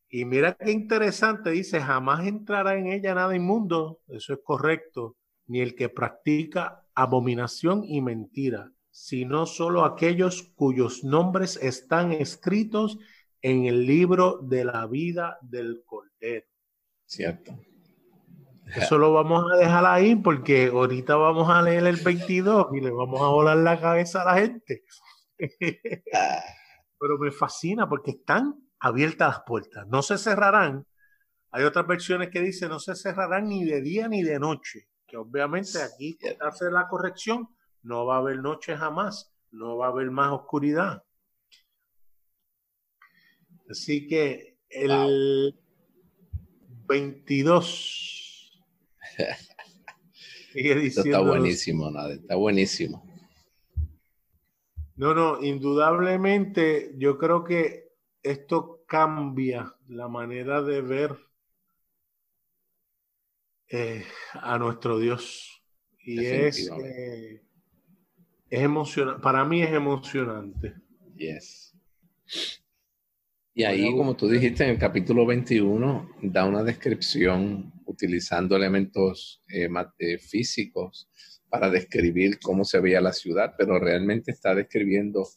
Y 0.10 0.26
mira 0.26 0.56
qué 0.56 0.72
interesante, 0.72 1.52
dice, 1.52 1.80
jamás 1.80 2.26
entrará 2.26 2.76
en 2.76 2.88
ella 2.88 3.13
nada 3.13 3.36
inmundo, 3.36 4.00
eso 4.08 4.34
es 4.34 4.39
correcto, 4.43 5.17
ni 5.45 5.62
el 5.62 5.76
que 5.76 5.89
practica 5.89 6.84
abominación 6.95 7.84
y 7.84 8.02
mentira, 8.02 8.72
sino 8.89 9.45
solo 9.45 9.86
aquellos 9.86 10.52
cuyos 10.56 11.04
nombres 11.04 11.60
están 11.62 12.12
escritos 12.12 12.98
en 13.41 13.65
el 13.65 13.86
libro 13.86 14.39
de 14.41 14.65
la 14.65 14.88
vida 14.88 15.38
del 15.41 15.84
Cordero. 15.86 16.48
Cierto. 17.06 17.56
Eso 18.76 18.98
lo 18.98 19.13
vamos 19.13 19.52
a 19.52 19.58
dejar 19.58 19.86
ahí 19.86 20.15
porque 20.15 20.67
ahorita 20.67 21.15
vamos 21.15 21.50
a 21.50 21.62
leer 21.62 21.86
el 21.88 21.98
22 21.98 22.67
y 22.74 22.82
le 22.82 22.91
vamos 22.91 23.22
a 23.22 23.28
volar 23.28 23.58
la 23.58 23.80
cabeza 23.80 24.22
a 24.22 24.26
la 24.26 24.41
gente. 24.41 24.84
Pero 27.00 27.17
me 27.17 27.32
fascina 27.32 27.88
porque 27.89 28.12
están 28.12 28.69
abiertas 28.80 29.36
las 29.36 29.44
puertas, 29.46 29.88
no 29.88 30.02
se 30.02 30.18
cerrarán. 30.18 30.86
Hay 31.52 31.63
otras 31.63 31.88
versiones 31.88 32.30
que 32.30 32.42
dicen 32.42 32.70
no 32.70 32.80
se 32.80 32.96
cerrarán 32.96 33.50
ni 33.50 33.65
de 33.65 33.82
día 33.82 34.08
ni 34.08 34.24
de 34.24 34.39
noche, 34.39 34.88
que 35.08 35.18
obviamente 35.18 35.82
aquí 35.82 36.18
hace 36.39 36.72
la 36.72 36.88
corrección, 36.88 37.50
no 37.84 38.06
va 38.06 38.15
a 38.15 38.20
haber 38.20 38.38
noche 38.38 38.76
jamás, 38.76 39.34
no 39.52 39.78
va 39.78 39.88
a 39.88 39.89
haber 39.89 40.12
más 40.12 40.32
oscuridad. 40.32 41.04
Así 43.70 44.08
que 44.08 44.58
el 44.70 45.60
22 46.88 48.65
está 50.54 51.20
buenísimo, 51.20 51.92
nada, 51.92 52.13
está 52.13 52.36
buenísimo. 52.36 53.04
No, 54.96 55.13
no, 55.13 55.42
indudablemente 55.42 56.94
yo 56.98 57.18
creo 57.18 57.44
que 57.44 57.88
esto 58.24 58.84
cambia 58.88 59.76
la 59.88 60.08
manera 60.08 60.62
de 60.62 60.82
ver 60.82 61.18
eh, 63.70 64.04
a 64.34 64.58
nuestro 64.58 65.00
Dios. 65.00 65.62
Y 66.04 66.26
es, 66.26 66.70
eh, 66.70 67.44
es 68.50 68.62
emocionante, 68.62 69.22
para 69.22 69.46
mí 69.46 69.62
es 69.62 69.72
emocionante. 69.72 70.74
Yes. 71.16 71.76
Y 73.54 73.64
ahí, 73.64 73.92
como 73.96 74.16
tú 74.16 74.30
dijiste, 74.30 74.64
en 74.64 74.72
el 74.72 74.80
capítulo 74.80 75.26
21 75.26 76.16
da 76.22 76.46
una 76.46 76.64
descripción 76.64 77.74
utilizando 77.86 78.56
elementos 78.56 79.44
eh, 79.50 80.18
físicos 80.18 81.10
para 81.50 81.70
describir 81.70 82.40
cómo 82.40 82.64
se 82.64 82.80
veía 82.80 83.02
la 83.02 83.12
ciudad, 83.12 83.56
pero 83.58 83.80
realmente 83.80 84.32
está 84.32 84.56
describiendo 84.56 85.28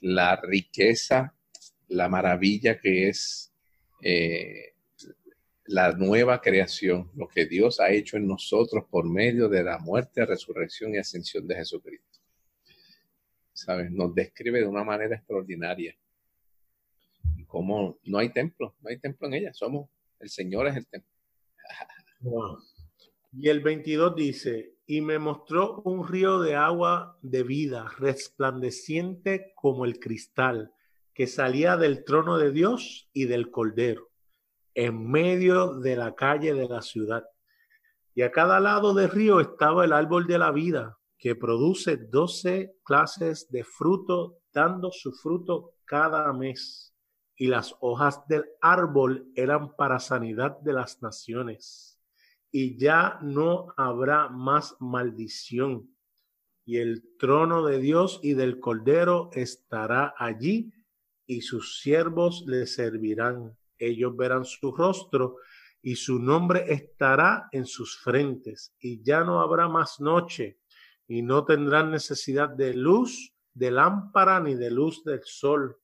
la 0.00 0.40
riqueza, 0.42 1.36
la 1.92 2.08
maravilla 2.08 2.80
que 2.80 3.08
es 3.08 3.52
eh, 4.02 4.74
la 5.66 5.92
nueva 5.92 6.40
creación, 6.40 7.10
lo 7.14 7.28
que 7.28 7.46
Dios 7.46 7.80
ha 7.80 7.90
hecho 7.90 8.16
en 8.16 8.26
nosotros 8.26 8.84
por 8.90 9.08
medio 9.08 9.48
de 9.48 9.62
la 9.62 9.78
muerte, 9.78 10.26
resurrección 10.26 10.94
y 10.94 10.98
ascensión 10.98 11.46
de 11.46 11.56
Jesucristo. 11.56 12.18
¿Sabes? 13.52 13.90
Nos 13.90 14.14
describe 14.14 14.60
de 14.60 14.66
una 14.66 14.84
manera 14.84 15.16
extraordinaria 15.16 15.96
como 17.52 17.98
no 18.04 18.16
hay 18.16 18.30
templo, 18.30 18.74
no 18.80 18.88
hay 18.88 18.98
templo 18.98 19.28
en 19.28 19.34
ella, 19.34 19.52
somos, 19.52 19.90
el 20.20 20.30
Señor 20.30 20.68
es 20.68 20.76
el 20.76 20.86
templo. 20.86 21.10
Y 23.30 23.50
el 23.50 23.60
22 23.60 24.16
dice, 24.16 24.76
y 24.86 25.02
me 25.02 25.18
mostró 25.18 25.82
un 25.82 26.08
río 26.08 26.40
de 26.40 26.54
agua 26.54 27.18
de 27.20 27.42
vida, 27.42 27.92
resplandeciente 27.98 29.52
como 29.54 29.84
el 29.84 30.00
cristal, 30.00 30.72
que 31.14 31.26
salía 31.26 31.76
del 31.76 32.04
trono 32.04 32.38
de 32.38 32.50
Dios 32.50 33.08
y 33.12 33.26
del 33.26 33.50
Cordero, 33.50 34.08
en 34.74 35.10
medio 35.10 35.74
de 35.74 35.96
la 35.96 36.14
calle 36.14 36.54
de 36.54 36.68
la 36.68 36.82
ciudad. 36.82 37.24
Y 38.14 38.22
a 38.22 38.30
cada 38.30 38.60
lado 38.60 38.94
del 38.94 39.10
río 39.10 39.40
estaba 39.40 39.84
el 39.84 39.92
árbol 39.92 40.26
de 40.26 40.38
la 40.38 40.50
vida, 40.50 40.98
que 41.18 41.34
produce 41.34 41.96
doce 41.96 42.74
clases 42.84 43.50
de 43.50 43.64
fruto, 43.64 44.38
dando 44.52 44.90
su 44.90 45.12
fruto 45.12 45.74
cada 45.84 46.32
mes 46.32 46.92
y 47.42 47.48
las 47.48 47.74
hojas 47.80 48.26
del 48.28 48.44
árbol 48.60 49.26
eran 49.34 49.74
para 49.74 49.98
sanidad 49.98 50.60
de 50.60 50.72
las 50.72 51.02
naciones. 51.02 51.98
Y 52.52 52.78
ya 52.78 53.18
no 53.20 53.74
habrá 53.76 54.28
más 54.28 54.76
maldición. 54.78 55.92
Y 56.64 56.76
el 56.76 57.02
trono 57.18 57.64
de 57.66 57.78
Dios 57.78 58.20
y 58.22 58.34
del 58.34 58.60
Cordero 58.60 59.30
estará 59.32 60.14
allí, 60.16 60.72
y 61.36 61.40
sus 61.42 61.80
siervos 61.80 62.44
le 62.46 62.66
servirán. 62.66 63.56
Ellos 63.78 64.16
verán 64.16 64.44
su 64.44 64.72
rostro, 64.72 65.36
y 65.80 65.96
su 65.96 66.18
nombre 66.18 66.72
estará 66.72 67.48
en 67.50 67.66
sus 67.66 67.98
frentes. 67.98 68.74
Y 68.78 69.02
ya 69.02 69.24
no 69.24 69.40
habrá 69.40 69.68
más 69.68 70.00
noche, 70.00 70.58
y 71.08 71.22
no 71.22 71.44
tendrán 71.44 71.90
necesidad 71.90 72.48
de 72.48 72.74
luz, 72.74 73.34
de 73.52 73.70
lámpara, 73.70 74.40
ni 74.40 74.54
de 74.54 74.70
luz 74.70 75.02
del 75.04 75.22
sol 75.24 75.76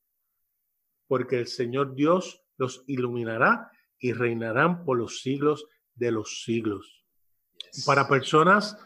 porque 1.09 1.39
el 1.39 1.49
Señor 1.49 1.95
Dios 1.95 2.45
los 2.59 2.85
iluminará 2.87 3.73
y 3.99 4.13
reinarán 4.13 4.85
por 4.85 4.99
los 4.99 5.23
siglos 5.23 5.67
de 5.95 6.13
los 6.13 6.45
siglos. 6.45 7.05
Para 7.85 8.07
personas 8.07 8.79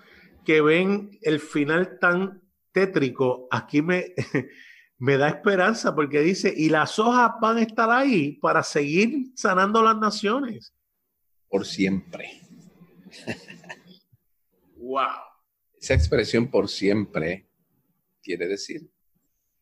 que 0.44 0.62
ven 0.62 1.18
el 1.20 1.40
final 1.40 1.98
tan 1.98 2.42
tétrico, 2.70 3.48
aquí 3.50 3.82
me, 3.82 4.14
me 5.02 5.16
da 5.16 5.30
esperanza 5.30 5.96
porque 5.96 6.20
dice, 6.20 6.54
y 6.56 6.68
las 6.68 6.96
hojas 7.00 7.32
van 7.40 7.56
a 7.56 7.62
estar 7.62 7.90
ahí 7.90 8.36
para 8.36 8.62
seguir 8.62 9.32
sanando 9.34 9.82
las 9.82 9.98
naciones. 9.98 10.72
Por 11.48 11.66
siempre. 11.66 12.40
wow. 14.76 15.08
Esa 15.76 15.94
expresión 15.94 16.48
por 16.48 16.68
siempre 16.68 17.48
quiere 18.22 18.46
decir 18.46 18.88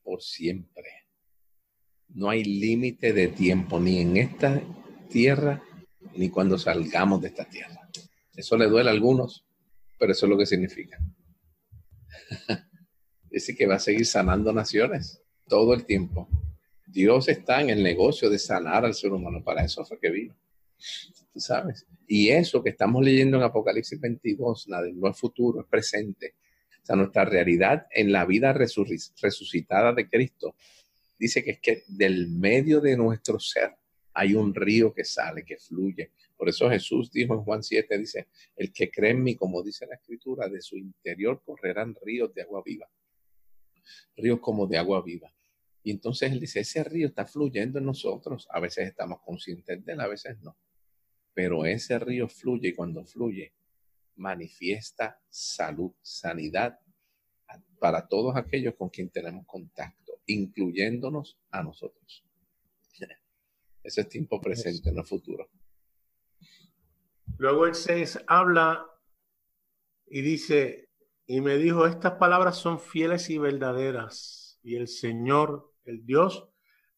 por 0.03 0.21
siempre. 0.21 1.07
No 2.09 2.29
hay 2.29 2.45
límite 2.45 3.15
de 3.15 3.29
tiempo 3.29 3.81
ni 3.81 4.01
en 4.01 4.19
esta 4.19 4.61
tierra 5.09 5.63
ni 6.17 6.29
cuando 6.29 6.59
salgamos 6.59 7.23
de 7.23 7.29
esta 7.29 7.47
tierra. 7.47 7.89
Eso 8.35 8.59
le 8.59 8.67
duele 8.67 8.91
a 8.91 8.93
algunos, 8.93 9.47
pero 9.99 10.13
eso 10.13 10.27
es 10.27 10.31
lo 10.31 10.37
que 10.37 10.45
significa. 10.45 10.99
Dice 13.31 13.57
que 13.57 13.67
va 13.67 13.77
a 13.77 13.79
seguir 13.79 14.05
sanando 14.05 14.53
naciones 14.53 15.23
todo 15.51 15.75
el 15.75 15.85
tiempo. 15.85 16.27
Dios 16.87 17.29
está 17.29 17.61
en 17.61 17.69
el 17.69 17.83
negocio 17.83 18.31
de 18.31 18.39
sanar 18.39 18.87
al 18.87 18.95
ser 18.95 19.13
humano. 19.13 19.45
Para 19.45 19.65
eso 19.65 19.85
fue 19.85 19.99
que 20.01 20.11
vino. 20.11 20.35
Tú 21.33 21.41
sabes. 21.41 21.87
Y 22.07 22.31
eso 22.31 22.63
que 22.63 22.71
estamos 22.71 23.05
leyendo 23.05 23.37
en 23.37 23.43
Apocalipsis 23.43 24.01
22, 24.01 24.69
nada, 24.69 24.87
no 24.95 25.09
es 25.11 25.19
futuro, 25.19 25.61
es 25.61 25.67
presente. 25.67 26.37
O 26.83 26.87
sea, 26.87 26.97
nuestra 26.97 27.25
realidad 27.25 27.87
en 27.91 28.11
la 28.11 28.25
vida 28.25 28.53
resucitada 28.53 29.93
de 29.93 30.09
Cristo 30.09 30.55
dice 31.19 31.45
que 31.45 31.51
es 31.51 31.61
que 31.61 31.85
del 31.89 32.29
medio 32.29 32.81
de 32.81 32.97
nuestro 32.97 33.39
ser 33.39 33.77
hay 34.15 34.35
un 34.35 34.55
río 34.55 34.93
que 34.93 35.05
sale, 35.05 35.45
que 35.45 35.59
fluye. 35.59 36.13
Por 36.37 36.49
eso 36.49 36.71
Jesús 36.71 37.13
dijo 37.13 37.35
en 37.35 37.43
Juan 37.43 37.63
7, 37.63 37.99
dice, 37.99 38.29
el 38.57 38.73
que 38.73 38.91
cree 38.91 39.11
en 39.11 39.23
mí, 39.23 39.37
como 39.37 39.63
dice 39.63 39.87
la 39.87 39.97
escritura, 39.97 40.49
de 40.49 40.63
su 40.63 40.77
interior 40.77 41.43
correrán 41.45 41.95
ríos 42.03 42.33
de 42.35 42.43
agua 42.43 42.63
viva. 42.65 42.89
Ríos 44.17 44.41
como 44.41 44.67
de 44.67 44.79
agua 44.79 45.03
viva. 45.03 45.33
Y 45.83 45.93
entonces 45.93 46.31
él 46.33 46.41
dice, 46.41 46.61
ese 46.61 46.85
río 46.85 47.09
está 47.09 47.27
fluyendo 47.27 47.79
en 47.79 47.87
nosotros. 47.87 48.47
A 48.51 48.61
veces 48.61 48.89
estamos 48.89 49.21
conscientes 49.23 49.85
de 49.85 49.93
él, 49.93 50.01
a 50.01 50.09
veces 50.09 50.39
no. 50.41 50.57
Pero 51.33 51.65
ese 51.65 51.99
río 51.99 52.29
fluye 52.29 52.69
y 52.69 52.75
cuando 52.75 53.05
fluye, 53.05 53.55
manifiesta 54.17 55.21
salud, 55.29 55.93
sanidad 56.03 56.79
para 57.79 58.07
todos 58.07 58.37
aquellos 58.37 58.75
con 58.75 58.91
quien 58.91 59.11
tenemos 59.11 59.47
contacto, 59.47 60.21
incluyéndonos 60.27 61.39
a 61.51 61.63
nosotros. 61.63 62.25
Ese 63.83 64.03
es 64.03 64.09
tiempo 64.09 64.41
presente, 64.41 64.93
no 64.93 65.03
futuro. 65.03 65.49
Luego 67.39 67.67
el 67.67 67.75
6 67.75 68.21
habla 68.27 68.87
y 70.07 70.21
dice, 70.21 70.91
y 71.27 71.41
me 71.41 71.57
dijo, 71.57 71.87
estas 71.87 72.13
palabras 72.15 72.57
son 72.57 72.79
fieles 72.79 73.31
y 73.31 73.39
verdaderas. 73.39 74.59
Y 74.63 74.77
el 74.77 74.89
Señor, 74.89 75.70
el 75.85 76.05
Dios 76.05 76.49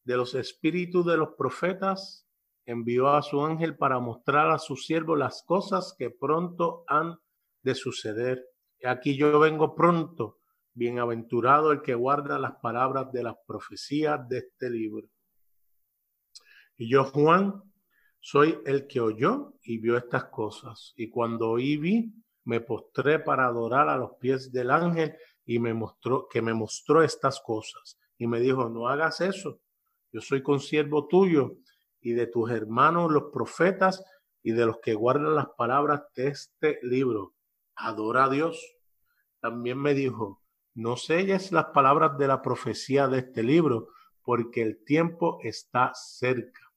de 0.04 0.16
los 0.16 0.34
espíritus 0.34 1.06
de 1.06 1.16
los 1.16 1.30
profetas, 1.36 2.26
envió 2.64 3.08
a 3.08 3.22
su 3.22 3.44
ángel 3.44 3.76
para 3.76 3.98
mostrar 3.98 4.50
a 4.50 4.58
su 4.58 4.76
siervo 4.76 5.16
las 5.16 5.42
cosas 5.44 5.94
que 5.98 6.10
pronto 6.10 6.84
han 6.86 7.18
de 7.62 7.74
suceder. 7.74 8.44
Aquí 8.84 9.16
yo 9.16 9.38
vengo 9.38 9.74
pronto, 9.74 10.40
bienaventurado 10.74 11.72
el 11.72 11.82
que 11.82 11.94
guarda 11.94 12.38
las 12.38 12.54
palabras 12.60 13.12
de 13.12 13.22
las 13.22 13.36
profecías 13.46 14.28
de 14.28 14.38
este 14.38 14.70
libro. 14.70 15.08
Y 16.76 16.90
yo, 16.90 17.04
Juan, 17.04 17.62
soy 18.20 18.58
el 18.64 18.86
que 18.86 19.00
oyó 19.00 19.54
y 19.62 19.78
vio 19.78 19.96
estas 19.96 20.24
cosas. 20.26 20.92
Y 20.96 21.10
cuando 21.10 21.50
oí 21.50 21.76
vi, 21.76 22.12
me 22.44 22.60
postré 22.60 23.18
para 23.20 23.46
adorar 23.46 23.88
a 23.88 23.96
los 23.96 24.12
pies 24.18 24.52
del 24.52 24.70
ángel 24.70 25.16
y 25.44 25.58
me 25.58 25.74
mostró 25.74 26.26
que 26.28 26.42
me 26.42 26.54
mostró 26.54 27.02
estas 27.02 27.40
cosas. 27.40 27.98
Y 28.22 28.28
me 28.28 28.38
dijo, 28.38 28.68
no 28.68 28.86
hagas 28.86 29.20
eso. 29.20 29.58
Yo 30.12 30.20
soy 30.20 30.44
consiervo 30.44 31.08
tuyo 31.08 31.56
y 32.00 32.12
de 32.12 32.28
tus 32.28 32.52
hermanos 32.52 33.10
los 33.10 33.32
profetas 33.32 34.04
y 34.44 34.52
de 34.52 34.64
los 34.64 34.78
que 34.78 34.94
guardan 34.94 35.34
las 35.34 35.48
palabras 35.58 36.02
de 36.14 36.28
este 36.28 36.78
libro. 36.82 37.34
Adora 37.74 38.26
a 38.26 38.30
Dios. 38.30 38.76
También 39.40 39.76
me 39.78 39.92
dijo, 39.92 40.40
no 40.72 40.96
selles 40.96 41.50
las 41.50 41.64
palabras 41.74 42.16
de 42.16 42.28
la 42.28 42.42
profecía 42.42 43.08
de 43.08 43.18
este 43.18 43.42
libro, 43.42 43.88
porque 44.22 44.62
el 44.62 44.84
tiempo 44.84 45.40
está 45.42 45.90
cerca. 45.92 46.70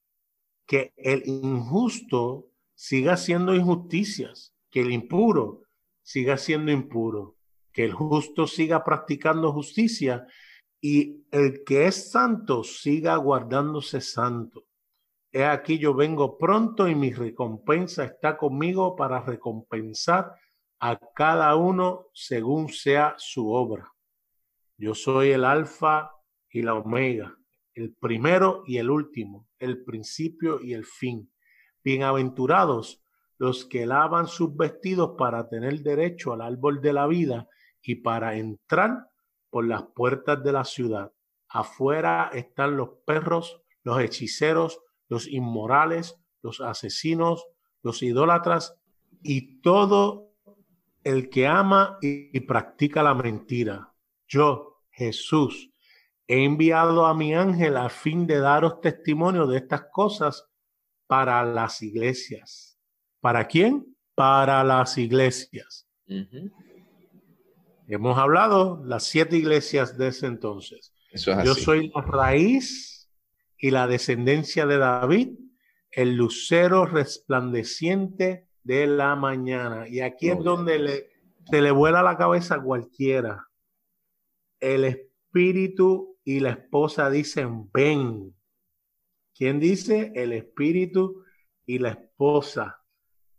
Que 0.66 0.96
el 0.98 1.28
injusto 1.28 2.48
siga 2.74 3.14
haciendo 3.14 3.54
injusticias, 3.54 4.56
que 4.72 4.82
el 4.82 4.92
impuro 4.92 5.62
siga 6.02 6.40
siendo 6.40 6.72
impuro, 6.72 7.36
que 7.72 7.86
el 7.86 7.94
justo 7.94 8.48
siga 8.48 8.84
practicando 8.84 9.54
justicia 9.54 10.26
y 10.88 11.26
el 11.32 11.64
que 11.64 11.88
es 11.88 12.12
santo 12.12 12.64
siga 12.64 13.16
guardándose 13.16 14.02
santo. 14.02 14.68
He 15.32 15.44
aquí 15.44 15.80
yo 15.80 15.96
vengo 15.96 16.38
pronto 16.38 16.88
y 16.88 16.94
mi 16.94 17.12
recompensa 17.12 18.04
está 18.04 18.38
conmigo 18.38 18.96
para 18.96 19.20
recompensar 19.20 20.36
a 20.80 21.00
cada 21.16 21.56
uno 21.56 22.10
según 22.14 22.70
sea 22.70 23.16
su 23.18 23.50
obra. 23.50 23.92
Yo 24.78 24.94
soy 24.94 25.32
el 25.32 25.44
alfa 25.44 26.12
y 26.52 26.62
la 26.62 26.76
omega, 26.76 27.36
el 27.74 27.96
primero 27.96 28.62
y 28.68 28.78
el 28.78 28.92
último, 28.92 29.48
el 29.58 29.84
principio 29.84 30.62
y 30.62 30.74
el 30.74 30.86
fin. 30.86 31.32
Bienaventurados 31.84 33.04
los 33.40 33.66
que 33.66 33.88
lavan 33.88 34.28
sus 34.28 34.56
vestidos 34.56 35.16
para 35.18 35.50
tener 35.50 35.82
derecho 35.82 36.32
al 36.34 36.42
árbol 36.42 36.80
de 36.80 36.94
la 36.94 37.08
vida 37.08 37.50
y 37.82 37.96
para 37.96 38.38
entrar 38.38 39.08
por 39.56 39.66
las 39.66 39.84
puertas 39.84 40.44
de 40.44 40.52
la 40.52 40.66
ciudad. 40.66 41.14
Afuera 41.48 42.30
están 42.34 42.76
los 42.76 42.90
perros, 43.06 43.62
los 43.84 44.02
hechiceros, 44.02 44.82
los 45.08 45.30
inmorales, 45.30 46.20
los 46.42 46.60
asesinos, 46.60 47.48
los 47.82 48.04
idólatras 48.04 48.78
y 49.24 49.62
todo 49.62 50.34
el 51.06 51.30
que 51.30 51.48
ama 51.48 51.98
y, 52.02 52.38
practica 52.42 53.02
la 53.02 53.14
mentira. 53.14 53.94
Yo, 54.28 54.82
Jesús, 54.92 55.72
he 56.28 56.44
enviado 56.44 57.06
a 57.06 57.14
mi 57.14 57.34
ángel 57.34 57.78
a 57.78 57.88
fin 57.88 58.28
de 58.28 58.40
daros 58.40 58.82
testimonio 58.82 59.48
de 59.48 59.60
estas 59.60 59.86
cosas 59.90 60.50
para 61.08 61.46
las 61.46 61.82
iglesias. 61.82 62.78
¿Para 63.22 63.48
quién? 63.48 63.96
Para 64.16 64.66
las 64.66 64.98
iglesias. 64.98 65.88
Hemos 67.88 68.18
hablado 68.18 68.82
las 68.84 69.04
siete 69.04 69.38
iglesias 69.38 69.98
de 69.98 70.08
ese 70.08 70.26
entonces. 70.26 70.94
Yo 71.14 71.54
soy 71.54 71.92
la 71.94 72.02
raíz 72.02 73.10
y 73.58 73.72
la 73.72 73.88
descendencia 73.88 74.66
de 74.66 74.78
David, 74.78 75.38
el 75.92 76.16
lucero 76.16 76.86
resplandeciente 76.86 78.48
de 78.64 78.88
la 78.88 79.16
mañana. 79.16 79.88
Y 79.88 80.02
aquí 80.02 80.30
es 80.30 80.40
donde 80.40 80.80
le, 80.80 81.10
se 81.50 81.62
le 81.62 81.72
vuela 81.72 82.02
la 82.02 82.18
cabeza 82.18 82.56
a 82.56 82.62
cualquiera. 82.62 83.48
El 84.60 84.84
espíritu 84.86 86.18
y 86.24 86.40
la 86.40 86.52
esposa 86.52 87.10
dicen, 87.10 87.70
ven. 87.72 88.36
¿Quién 89.36 89.60
dice? 89.60 90.12
El 90.16 90.34
espíritu 90.34 91.24
y 91.66 91.78
la 91.78 91.90
esposa 91.90 92.82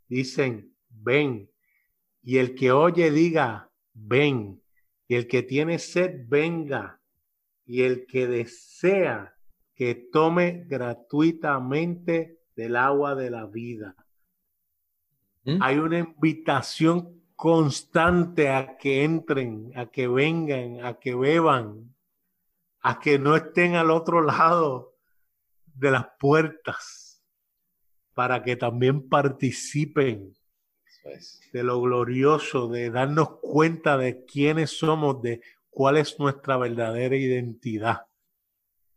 dicen, 0.09 0.76
ven. 0.88 1.50
Y 2.22 2.38
el 2.38 2.54
que 2.54 2.70
oye 2.70 3.11
diga, 3.11 3.70
ven. 3.96 4.62
Y 5.09 5.14
el 5.14 5.26
que 5.26 5.42
tiene 5.42 5.78
sed, 5.78 6.24
venga. 6.28 7.00
Y 7.64 7.82
el 7.82 8.06
que 8.06 8.26
desea, 8.26 9.37
que 9.74 9.94
tome 9.94 10.64
gratuitamente 10.66 12.40
del 12.54 12.76
agua 12.76 13.14
de 13.14 13.30
la 13.30 13.46
vida. 13.46 13.94
¿Mm? 15.44 15.59
Hay 15.61 15.78
una 15.78 15.98
invitación 15.98 17.22
constante 17.35 18.48
a 18.48 18.76
que 18.78 19.04
entren, 19.04 19.70
a 19.76 19.87
que 19.87 20.09
vengan, 20.09 20.85
a 20.85 20.98
que 20.98 21.14
beban, 21.14 21.94
a 22.80 22.99
que 22.99 23.18
no 23.18 23.36
estén 23.36 23.74
al 23.74 23.90
otro 23.90 24.22
lado 24.22 24.94
de 25.66 25.90
las 25.90 26.07
puertas, 26.18 27.22
para 28.14 28.42
que 28.42 28.57
también 28.57 29.07
participen 29.09 30.34
de 31.52 31.62
lo 31.62 31.80
glorioso, 31.80 32.68
de 32.68 32.90
darnos 32.90 33.38
cuenta 33.40 33.96
de 33.96 34.24
quiénes 34.24 34.70
somos, 34.70 35.22
de 35.22 35.40
cuál 35.70 35.96
es 35.96 36.18
nuestra 36.18 36.57
verdadera 36.57 37.16
identidad. 37.16 38.07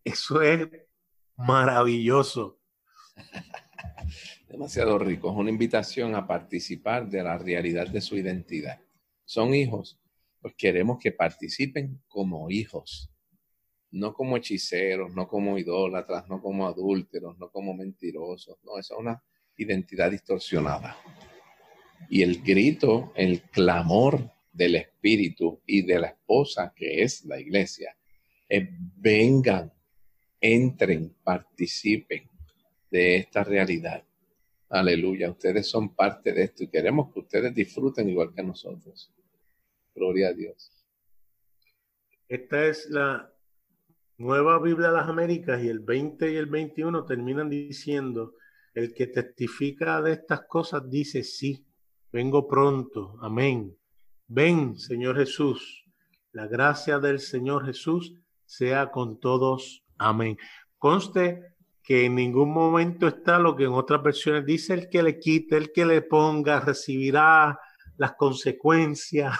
Eso 0.04 0.42
es 0.42 0.68
maravilloso. 1.36 2.60
Demasiado 4.50 4.98
rico. 4.98 5.30
Es 5.30 5.38
una 5.38 5.50
invitación 5.50 6.16
a 6.16 6.26
participar 6.26 7.08
de 7.10 7.24
la 7.24 7.38
realidad 7.38 7.88
de 7.88 8.02
su 8.02 8.18
identidad. 8.18 8.80
Son 9.26 9.54
hijos, 9.54 10.00
pues 10.42 10.56
queremos 10.56 11.00
que 11.00 11.12
participen 11.12 12.02
como 12.08 12.50
hijos, 12.50 13.12
no 13.92 14.14
como 14.14 14.38
hechiceros, 14.38 15.14
no 15.14 15.28
como 15.28 15.58
idólatras, 15.58 16.28
no 16.28 16.42
como 16.42 16.68
adúlteros, 16.68 17.38
no 17.38 17.52
como 17.52 17.74
mentirosos. 17.74 18.58
No, 18.64 18.78
esa 18.78 18.96
es 18.96 19.00
una 19.00 19.24
identidad 19.58 20.12
distorsionada. 20.12 20.98
Y 22.10 22.22
el 22.24 22.42
grito, 22.42 23.12
el 23.16 23.42
clamor 23.42 24.32
del 24.52 24.76
espíritu 24.76 25.62
y 25.66 25.82
de 25.84 26.00
la 26.00 26.08
esposa 26.08 26.74
que 26.76 27.02
es 27.04 27.26
la 27.26 27.40
iglesia 27.40 27.96
Eh, 28.52 28.68
vengan, 28.98 29.72
entren, 30.42 31.16
participen 31.24 32.28
de 32.90 33.18
esta 33.18 33.44
realidad. 33.44 34.04
Aleluya, 34.70 35.30
ustedes 35.30 35.68
son 35.68 35.96
parte 35.96 36.34
de 36.34 36.44
esto 36.46 36.64
y 36.64 36.68
queremos 36.68 37.14
que 37.14 37.20
ustedes 37.20 37.54
disfruten 37.54 38.10
igual 38.10 38.34
que 38.34 38.42
nosotros. 38.42 39.12
Gloria 39.94 40.30
a 40.30 40.34
Dios. 40.34 40.72
Esta 42.28 42.66
es 42.66 42.90
la 42.90 43.32
nueva 44.18 44.60
Biblia 44.60 44.88
de 44.88 44.94
las 44.94 45.08
Américas 45.08 45.64
y 45.64 45.68
el 45.70 45.80
20 45.80 46.32
y 46.32 46.36
el 46.36 46.48
21 46.48 47.06
terminan 47.06 47.50
diciendo, 47.50 48.36
el 48.74 48.94
que 48.94 49.08
testifica 49.08 50.02
de 50.02 50.14
estas 50.14 50.42
cosas 50.48 50.90
dice, 50.90 51.24
sí, 51.24 51.66
vengo 52.12 52.48
pronto, 52.48 53.18
amén. 53.22 53.76
Ven, 54.28 54.78
Señor 54.78 55.18
Jesús, 55.18 55.86
la 56.32 56.48
gracia 56.48 57.00
del 57.00 57.20
Señor 57.20 57.66
Jesús 57.66 58.14
sea 58.46 58.92
con 58.92 59.20
todos, 59.20 59.84
amén. 59.98 60.38
Conste 60.78 61.56
que 61.84 62.06
en 62.06 62.16
ningún 62.16 62.52
momento 62.52 63.08
está 63.08 63.40
lo 63.40 63.56
que 63.56 63.64
en 63.64 63.72
otras 63.72 64.04
versiones 64.04 64.46
dice 64.46 64.74
el 64.76 64.90
que 64.90 65.02
le 65.02 65.20
quite, 65.20 65.58
el 65.58 65.72
que 65.72 65.86
le 65.86 66.04
ponga, 66.04 66.60
recibirá 66.60 67.60
las 67.98 68.14
consecuencias. 68.14 69.38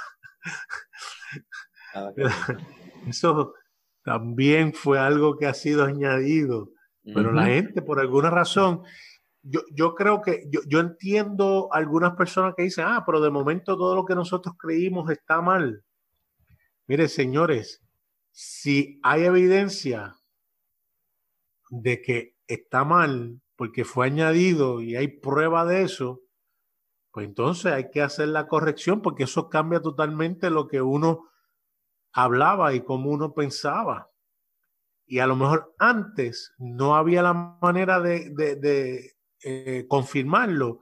Eso 3.08 3.54
también 4.04 4.74
fue 4.74 5.00
algo 5.00 5.38
que 5.38 5.46
ha 5.46 5.54
sido 5.54 5.86
añadido, 5.86 6.72
pero 7.04 7.32
la 7.32 7.46
gente 7.46 7.82
por 7.82 8.00
alguna 8.00 8.30
razón, 8.30 8.82
yo, 9.42 9.62
yo 9.72 9.96
creo 9.96 10.22
que 10.22 10.48
yo, 10.50 10.62
yo, 10.68 10.80
entiendo 10.80 11.70
algunas 11.72 12.16
personas 12.16 12.54
que 12.56 12.64
dicen, 12.64 12.86
ah, 12.88 13.04
pero 13.06 13.22
de 13.22 13.30
momento 13.30 13.78
todo 13.78 13.96
lo 13.96 14.06
que 14.06 14.16
nosotros 14.16 14.56
creímos 14.58 15.10
está 15.10 15.42
mal. 15.42 15.84
Mire, 16.88 17.08
señores, 17.08 17.82
si 18.32 19.00
hay 19.04 19.26
evidencia 19.26 20.16
de 21.70 22.02
que 22.02 22.36
está 22.48 22.84
mal 22.84 23.42
porque 23.56 23.86
fue 23.86 24.08
añadido 24.08 24.82
y 24.82 24.96
hay 24.96 25.08
prueba 25.08 25.66
de 25.66 25.84
eso, 25.84 26.22
pues 27.12 27.28
entonces 27.28 27.74
hay 27.74 27.90
que 27.90 28.02
hacer 28.02 28.30
la 28.30 28.48
corrección 28.48 29.02
porque 29.02 29.24
eso 29.24 29.50
cambia 29.50 29.82
totalmente 29.82 30.50
lo 30.50 30.68
que 30.68 30.82
uno 30.82 31.30
hablaba 32.14 32.74
y 32.74 32.82
cómo 32.82 33.12
uno 33.12 33.34
pensaba. 33.34 34.10
Y 35.06 35.20
a 35.20 35.28
lo 35.28 35.36
mejor 35.36 35.74
antes 35.80 36.54
no 36.58 36.96
había 36.96 37.22
la 37.22 37.34
manera 37.34 38.00
de, 38.00 38.30
de, 38.30 39.14
eh, 39.44 39.86
confirmarlo 39.88 40.82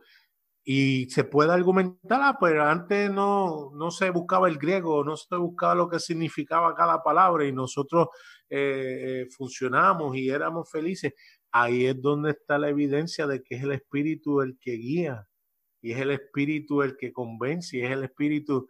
y 0.69 1.09
se 1.11 1.23
puede 1.23 1.53
argumentar, 1.53 2.19
ah, 2.21 2.37
pero 2.41 2.65
antes 2.65 3.09
no, 3.09 3.71
no 3.73 3.89
se 3.89 4.09
buscaba 4.09 4.49
el 4.49 4.57
griego, 4.57 5.01
no 5.01 5.15
se 5.15 5.37
buscaba 5.37 5.75
lo 5.75 5.87
que 5.87 5.97
significaba 5.97 6.75
cada 6.75 7.01
palabra 7.01 7.45
y 7.45 7.53
nosotros 7.53 8.09
eh, 8.49 9.21
eh, 9.21 9.27
funcionamos 9.31 10.17
y 10.17 10.29
éramos 10.29 10.69
felices. 10.69 11.13
Ahí 11.53 11.85
es 11.85 12.01
donde 12.01 12.31
está 12.31 12.57
la 12.57 12.67
evidencia 12.67 13.27
de 13.27 13.41
que 13.43 13.55
es 13.55 13.63
el 13.63 13.71
Espíritu 13.71 14.41
el 14.41 14.57
que 14.59 14.73
guía 14.73 15.25
y 15.81 15.93
es 15.93 15.99
el 15.99 16.11
Espíritu 16.11 16.81
el 16.81 16.97
que 16.97 17.13
convence 17.13 17.77
y 17.77 17.81
es 17.83 17.91
el 17.91 18.03
Espíritu 18.03 18.67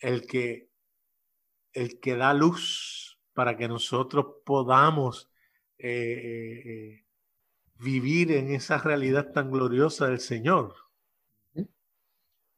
el 0.00 0.26
que, 0.26 0.70
el 1.72 2.00
que 2.00 2.16
da 2.16 2.34
luz 2.34 3.20
para 3.32 3.56
que 3.56 3.68
nosotros 3.68 4.26
podamos 4.44 5.30
vivir 7.82 8.32
en 8.32 8.50
esa 8.50 8.78
realidad 8.78 9.32
tan 9.32 9.50
gloriosa 9.50 10.08
del 10.08 10.20
Señor. 10.20 10.74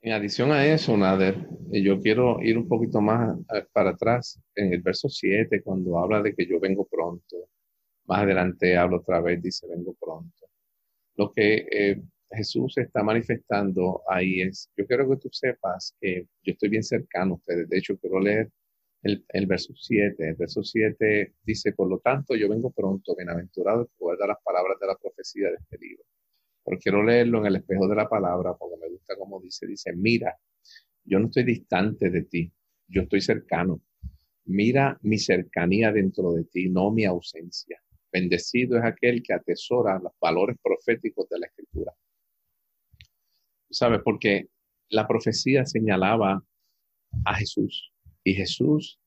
En 0.05 0.12
adición 0.12 0.53
a 0.53 0.66
eso, 0.66 0.97
Nader, 0.99 1.49
eh, 1.72 1.83
yo 1.83 1.99
quiero 1.99 2.43
ir 2.43 2.59
un 2.59 2.68
poquito 2.68 3.01
más 3.01 3.39
eh, 3.55 3.64
para 3.72 3.91
atrás 3.91 4.39
en 4.55 4.75
el 4.75 4.83
verso 4.83 5.09
7, 5.09 5.62
cuando 5.62 5.99
habla 5.99 6.20
de 6.20 6.35
que 6.35 6.47
yo 6.47 6.61
vengo 6.61 6.87
pronto. 6.87 7.49
Más 8.05 8.20
adelante 8.20 8.77
habla 8.77 8.99
otra 8.99 9.22
vez, 9.22 9.43
dice 9.43 9.66
vengo 9.66 9.95
pronto. 9.99 10.47
Lo 11.16 11.33
que 11.33 11.66
eh, 11.70 12.03
Jesús 12.31 12.77
está 12.77 13.03
manifestando 13.03 14.03
ahí 14.07 14.43
es, 14.43 14.70
yo 14.77 14.87
quiero 14.87 15.09
que 15.09 15.16
tú 15.16 15.31
sepas 15.33 15.97
que 15.99 16.27
yo 16.43 16.53
estoy 16.53 16.68
bien 16.68 16.83
cercano 16.83 17.33
a 17.33 17.37
ustedes. 17.37 17.68
De 17.70 17.79
hecho, 17.79 17.97
quiero 17.97 18.20
leer 18.20 18.51
el, 19.05 19.25
el 19.29 19.47
verso 19.47 19.73
7. 19.75 20.29
El 20.29 20.35
verso 20.35 20.63
7 20.63 21.35
dice, 21.43 21.73
por 21.73 21.89
lo 21.89 21.99
tanto, 21.99 22.35
yo 22.35 22.49
vengo 22.49 22.71
pronto, 22.71 23.15
bienaventurado 23.17 23.83
el 23.83 24.19
que 24.19 24.27
las 24.27 24.43
palabras 24.43 24.79
de 24.81 24.87
la 24.87 24.97
profecía 24.97 25.49
de 25.51 25.57
este 25.57 25.79
libro 25.79 26.05
pero 26.65 26.79
quiero 26.79 27.03
leerlo 27.03 27.41
en 27.41 27.47
el 27.47 27.57
espejo 27.57 27.87
de 27.87 27.95
la 27.95 28.09
palabra 28.09 28.55
porque 28.55 28.77
me 28.81 28.89
gusta 28.89 29.17
como 29.17 29.41
dice, 29.41 29.67
dice, 29.67 29.93
mira, 29.95 30.37
yo 31.05 31.19
no 31.19 31.27
estoy 31.27 31.45
distante 31.45 32.11
de 32.11 32.23
ti, 32.23 32.51
yo 32.89 33.03
estoy 33.03 33.21
cercano. 33.21 33.83
Mira 34.47 34.99
mi 35.03 35.19
cercanía 35.19 35.93
dentro 35.93 36.33
de 36.33 36.45
ti, 36.45 36.71
no 36.71 36.91
mi 36.91 37.05
ausencia. 37.05 37.83
Bendecido 38.11 38.79
es 38.79 38.85
aquel 38.85 39.23
que 39.23 39.35
atesora 39.35 39.99
los 39.99 40.13
valores 40.21 40.57
proféticos 40.63 41.29
de 41.29 41.39
la 41.39 41.47
escritura. 41.47 41.93
¿Sabes? 43.71 44.01
Porque 44.03 44.49
la 44.89 45.07
profecía 45.07 45.67
señalaba 45.67 46.43
a 47.25 47.35
Jesús 47.35 47.94
y 48.25 48.35
Jesús 48.35 48.99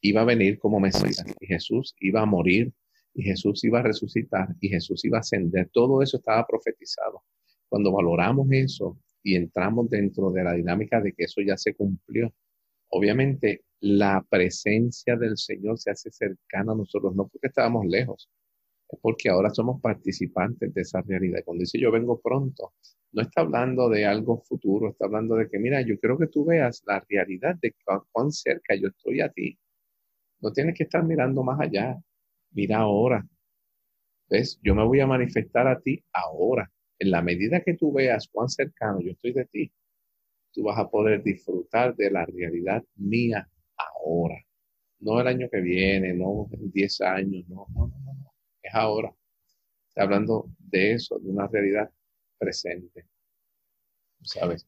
iba 0.00 0.22
a 0.22 0.24
venir 0.24 0.58
como 0.58 0.80
Mesías 0.80 1.24
y 1.38 1.46
Jesús 1.46 1.94
iba 2.00 2.22
a 2.22 2.26
morir 2.26 2.72
y 3.14 3.22
Jesús 3.22 3.62
iba 3.64 3.80
a 3.80 3.82
resucitar 3.82 4.48
y 4.60 4.68
Jesús 4.68 5.04
iba 5.04 5.18
a 5.18 5.20
ascender. 5.20 5.68
Todo 5.72 6.02
eso 6.02 6.16
estaba 6.16 6.46
profetizado. 6.46 7.22
Cuando 7.68 7.92
valoramos 7.92 8.48
eso 8.50 8.98
y 9.22 9.36
entramos 9.36 9.88
dentro 9.90 10.30
de 10.30 10.42
la 10.42 10.54
dinámica 10.54 11.00
de 11.00 11.12
que 11.12 11.24
eso 11.24 11.40
ya 11.42 11.56
se 11.56 11.74
cumplió, 11.74 12.32
obviamente 12.88 13.64
la 13.80 14.24
presencia 14.28 15.16
del 15.16 15.36
Señor 15.36 15.78
se 15.78 15.90
hace 15.90 16.10
cercana 16.10 16.72
a 16.72 16.76
nosotros, 16.76 17.14
no 17.14 17.28
porque 17.28 17.48
estábamos 17.48 17.86
lejos, 17.86 18.30
es 18.92 18.98
porque 19.00 19.30
ahora 19.30 19.50
somos 19.50 19.80
participantes 19.80 20.72
de 20.74 20.82
esa 20.82 21.00
realidad. 21.02 21.40
Cuando 21.44 21.62
dice 21.62 21.80
yo 21.80 21.90
vengo 21.90 22.20
pronto, 22.20 22.74
no 23.12 23.22
está 23.22 23.42
hablando 23.42 23.88
de 23.88 24.06
algo 24.06 24.42
futuro, 24.42 24.90
está 24.90 25.06
hablando 25.06 25.36
de 25.36 25.48
que, 25.48 25.58
mira, 25.58 25.80
yo 25.82 25.98
quiero 25.98 26.18
que 26.18 26.28
tú 26.28 26.44
veas 26.44 26.82
la 26.86 27.04
realidad 27.08 27.56
de 27.60 27.74
cuán 28.12 28.30
cerca 28.32 28.74
yo 28.74 28.88
estoy 28.88 29.20
a 29.20 29.30
ti. 29.30 29.58
No 30.40 30.52
tienes 30.52 30.76
que 30.76 30.84
estar 30.84 31.04
mirando 31.04 31.42
más 31.42 31.60
allá 31.60 31.98
mira 32.52 32.78
ahora. 32.78 33.26
¿Ves? 34.28 34.58
Yo 34.62 34.74
me 34.74 34.84
voy 34.84 35.00
a 35.00 35.06
manifestar 35.06 35.66
a 35.66 35.80
ti 35.80 36.02
ahora. 36.12 36.70
En 36.98 37.10
la 37.10 37.22
medida 37.22 37.60
que 37.60 37.74
tú 37.74 37.92
veas 37.92 38.28
cuán 38.28 38.48
cercano 38.48 39.00
yo 39.00 39.12
estoy 39.12 39.32
de 39.32 39.44
ti, 39.46 39.72
tú 40.52 40.64
vas 40.64 40.78
a 40.78 40.88
poder 40.88 41.22
disfrutar 41.22 41.94
de 41.96 42.10
la 42.10 42.24
realidad 42.26 42.82
mía 42.96 43.48
ahora. 43.76 44.36
No 45.00 45.20
el 45.20 45.26
año 45.26 45.48
que 45.50 45.60
viene, 45.60 46.14
no 46.14 46.48
en 46.52 46.70
10 46.70 47.00
años, 47.00 47.44
no, 47.48 47.66
no, 47.74 47.88
no, 47.88 48.14
no. 48.14 48.31
Es 48.72 48.74
ahora. 48.74 49.14
Está 49.88 50.04
hablando 50.04 50.46
de 50.58 50.94
eso, 50.94 51.18
de 51.18 51.28
una 51.28 51.46
realidad 51.46 51.90
presente. 52.38 53.06
¿Sabes? 54.22 54.66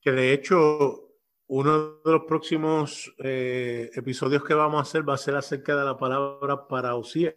Que 0.00 0.12
de 0.12 0.32
hecho 0.32 1.10
uno 1.46 2.00
de 2.04 2.12
los 2.12 2.24
próximos 2.26 3.14
eh, 3.18 3.90
episodios 3.94 4.44
que 4.44 4.54
vamos 4.54 4.78
a 4.78 4.82
hacer 4.82 5.08
va 5.08 5.14
a 5.14 5.18
ser 5.18 5.36
acerca 5.36 5.76
de 5.76 5.84
la 5.84 5.96
palabra 5.96 6.66
parousia. 6.66 7.34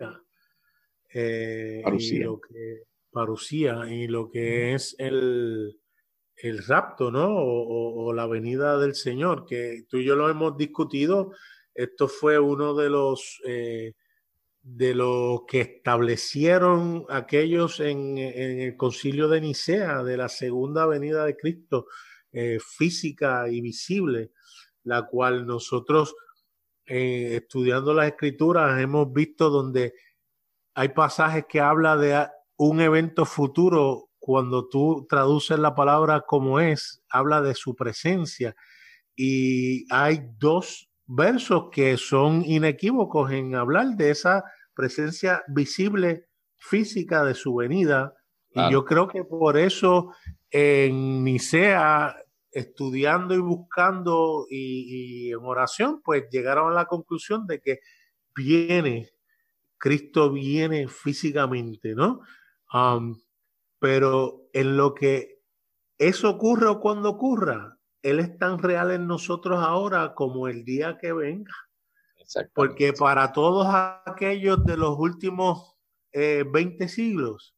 Eh, 1.14 1.84
Y 1.98 2.20
lo 2.20 2.42
que, 2.42 2.84
parucía 3.12 3.86
y 3.88 4.08
lo 4.08 4.30
que 4.30 4.74
es 4.74 4.96
el, 4.98 5.80
el 6.36 6.64
rapto, 6.66 7.12
¿no? 7.12 7.28
O, 7.30 8.12
la 8.14 8.26
venida 8.26 8.78
del 8.78 8.96
Señor, 8.96 9.46
que 9.46 9.86
tú 9.88 9.98
y 9.98 10.06
yo 10.06 10.16
lo 10.16 10.30
hemos 10.30 10.58
discutido. 10.58 11.32
Esto 11.74 12.08
fue 12.08 12.38
uno 12.40 12.74
de 12.74 12.90
los 12.90 13.42
eh, 13.46 13.94
de 14.64 14.96
los 14.96 15.42
que 15.46 15.60
establecieron 15.60 17.06
aquellos 17.10 17.82
en, 17.82 18.18
en, 18.18 18.62
el 18.62 18.78
concilio 18.78 19.28
de 19.28 19.42
Nicea 19.42 20.04
de 20.04 20.16
la 20.16 20.30
segunda 20.30 20.86
venida 20.86 21.26
de 21.26 21.36
Cristo 21.36 21.88
eh, 22.32 22.60
física 22.60 23.50
y 23.50 23.60
visible, 23.60 24.32
la 24.84 25.06
cual 25.06 25.46
nosotros 25.46 26.16
eh, 26.86 27.40
estudiando 27.42 27.94
las 27.94 28.08
escrituras 28.08 28.82
hemos 28.82 29.12
visto 29.14 29.50
donde 29.50 29.94
hay 30.74 30.90
pasajes 30.90 31.46
que 31.48 31.60
habla 31.60 31.98
de 31.98 32.28
un 32.58 32.82
evento 32.82 33.26
futuro 33.26 34.10
cuando 34.18 34.68
tú 34.70 35.06
traduces 35.08 35.60
la 35.60 35.76
palabra 35.76 36.22
como 36.22 36.60
es, 36.60 37.04
habla 37.10 37.42
de 37.42 37.54
su 37.54 37.76
presencia. 37.76 38.56
Y 39.16 39.86
hay 39.94 40.22
dos 40.40 40.90
versos 41.06 41.70
que 41.72 41.98
son 41.98 42.44
inequívocos 42.46 43.32
en 43.32 43.56
hablar 43.56 43.96
de 43.96 44.12
esa 44.12 44.44
presencia 44.74 45.44
visible 45.48 46.28
física 46.58 47.24
de 47.24 47.36
su 47.36 47.56
venida. 47.56 48.14
Y 48.52 48.72
yo 48.72 48.86
creo 48.86 49.08
que 49.08 49.24
por 49.24 49.58
eso 49.58 50.14
en 50.52 51.24
Nicea 51.24 52.16
estudiando 52.52 53.34
y 53.34 53.40
buscando 53.40 54.46
y, 54.50 55.32
en 55.32 55.40
oración, 55.40 56.02
pues 56.04 56.26
llegaron 56.30 56.72
a 56.72 56.76
la 56.76 56.86
conclusión 56.86 57.48
de 57.48 57.60
que 57.60 57.80
viene, 58.36 59.10
Cristo 59.78 60.32
viene 60.32 60.88
físicamente, 60.88 61.96
¿no? 61.96 62.22
Um, 62.74 63.20
pero 63.80 64.48
en 64.54 64.78
lo 64.78 64.94
que 64.94 65.42
eso 65.98 66.30
ocurre 66.30 66.68
o 66.68 66.80
cuando 66.80 67.10
ocurra, 67.10 67.78
Él 68.04 68.20
es 68.20 68.38
tan 68.38 68.60
real 68.60 68.92
en 68.92 69.08
nosotros 69.08 69.60
ahora 69.64 70.14
como 70.14 70.48
el 70.48 70.64
día 70.64 70.98
que 71.00 71.14
venga. 71.14 71.54
Porque 72.54 72.94
para 72.94 73.32
todos 73.32 73.68
aquellos 74.06 74.64
de 74.66 74.78
los 74.78 74.98
últimos 74.98 75.76
20 76.14 76.84
eh, 76.84 76.88
siglos, 76.88 77.56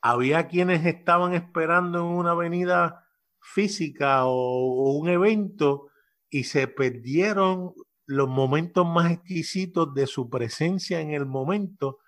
había 0.00 0.48
quienes 0.48 0.86
estaban 0.86 1.34
esperando 1.34 1.98
en 1.98 2.04
una 2.04 2.30
avenida 2.30 3.06
física 3.40 4.24
o, 4.26 4.98
un 4.98 5.08
evento 5.08 5.88
y 6.30 6.44
se 6.44 6.68
perdieron 6.68 7.74
los 8.06 8.28
momentos 8.28 8.86
más 8.86 9.12
exquisitos 9.12 9.92
de 9.94 10.06
su 10.06 10.30
presencia 10.30 11.00
en 11.00 11.12
el 11.12 11.26
momento, 11.26 11.98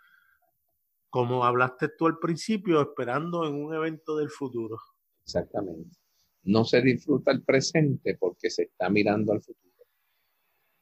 como 1.11 1.45
hablaste 1.45 1.89
tú 1.89 2.07
al 2.07 2.19
principio, 2.19 2.81
esperando 2.81 3.47
en 3.47 3.55
un 3.55 3.75
evento 3.75 4.17
del 4.17 4.31
futuro. 4.31 4.79
Exactamente. 5.25 6.02
No 6.45 6.65
se 6.65 6.83
disfruta 6.83 7.31
el 7.31 7.43
presente 7.43 8.17
porque 8.17 8.51
se 8.51 8.65
está 8.65 8.91
mirando 8.91 9.33
al 9.33 9.41
futuro. 9.41 9.73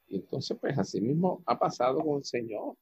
Y 0.09 0.17
entonces, 0.17 0.57
pues 0.61 0.77
así 0.79 1.01
mismo 1.01 1.43
ha 1.47 1.59
pasado 1.59 2.01
con 2.01 2.19
el 2.19 2.25
Señor. 2.25 2.77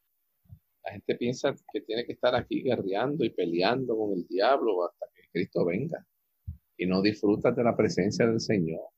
La 0.85 0.93
gente 0.93 1.16
piensa 1.16 1.55
que 1.72 1.81
tiene 1.83 2.07
que 2.07 2.12
estar 2.12 2.35
aquí 2.35 2.62
guerreando 2.62 3.24
y 3.24 3.31
peleando 3.31 3.97
con 3.97 4.12
el 4.14 4.26
diablo 4.26 4.87
hasta 4.87 5.07
que 5.14 5.29
Cristo 5.31 5.64
venga. 5.64 6.07
Y 6.76 6.87
no 6.87 7.03
disfrutas 7.03 7.55
de 7.55 7.64
la 7.64 7.76
presencia 7.76 8.26
del 8.26 8.41
Señor. 8.41 8.89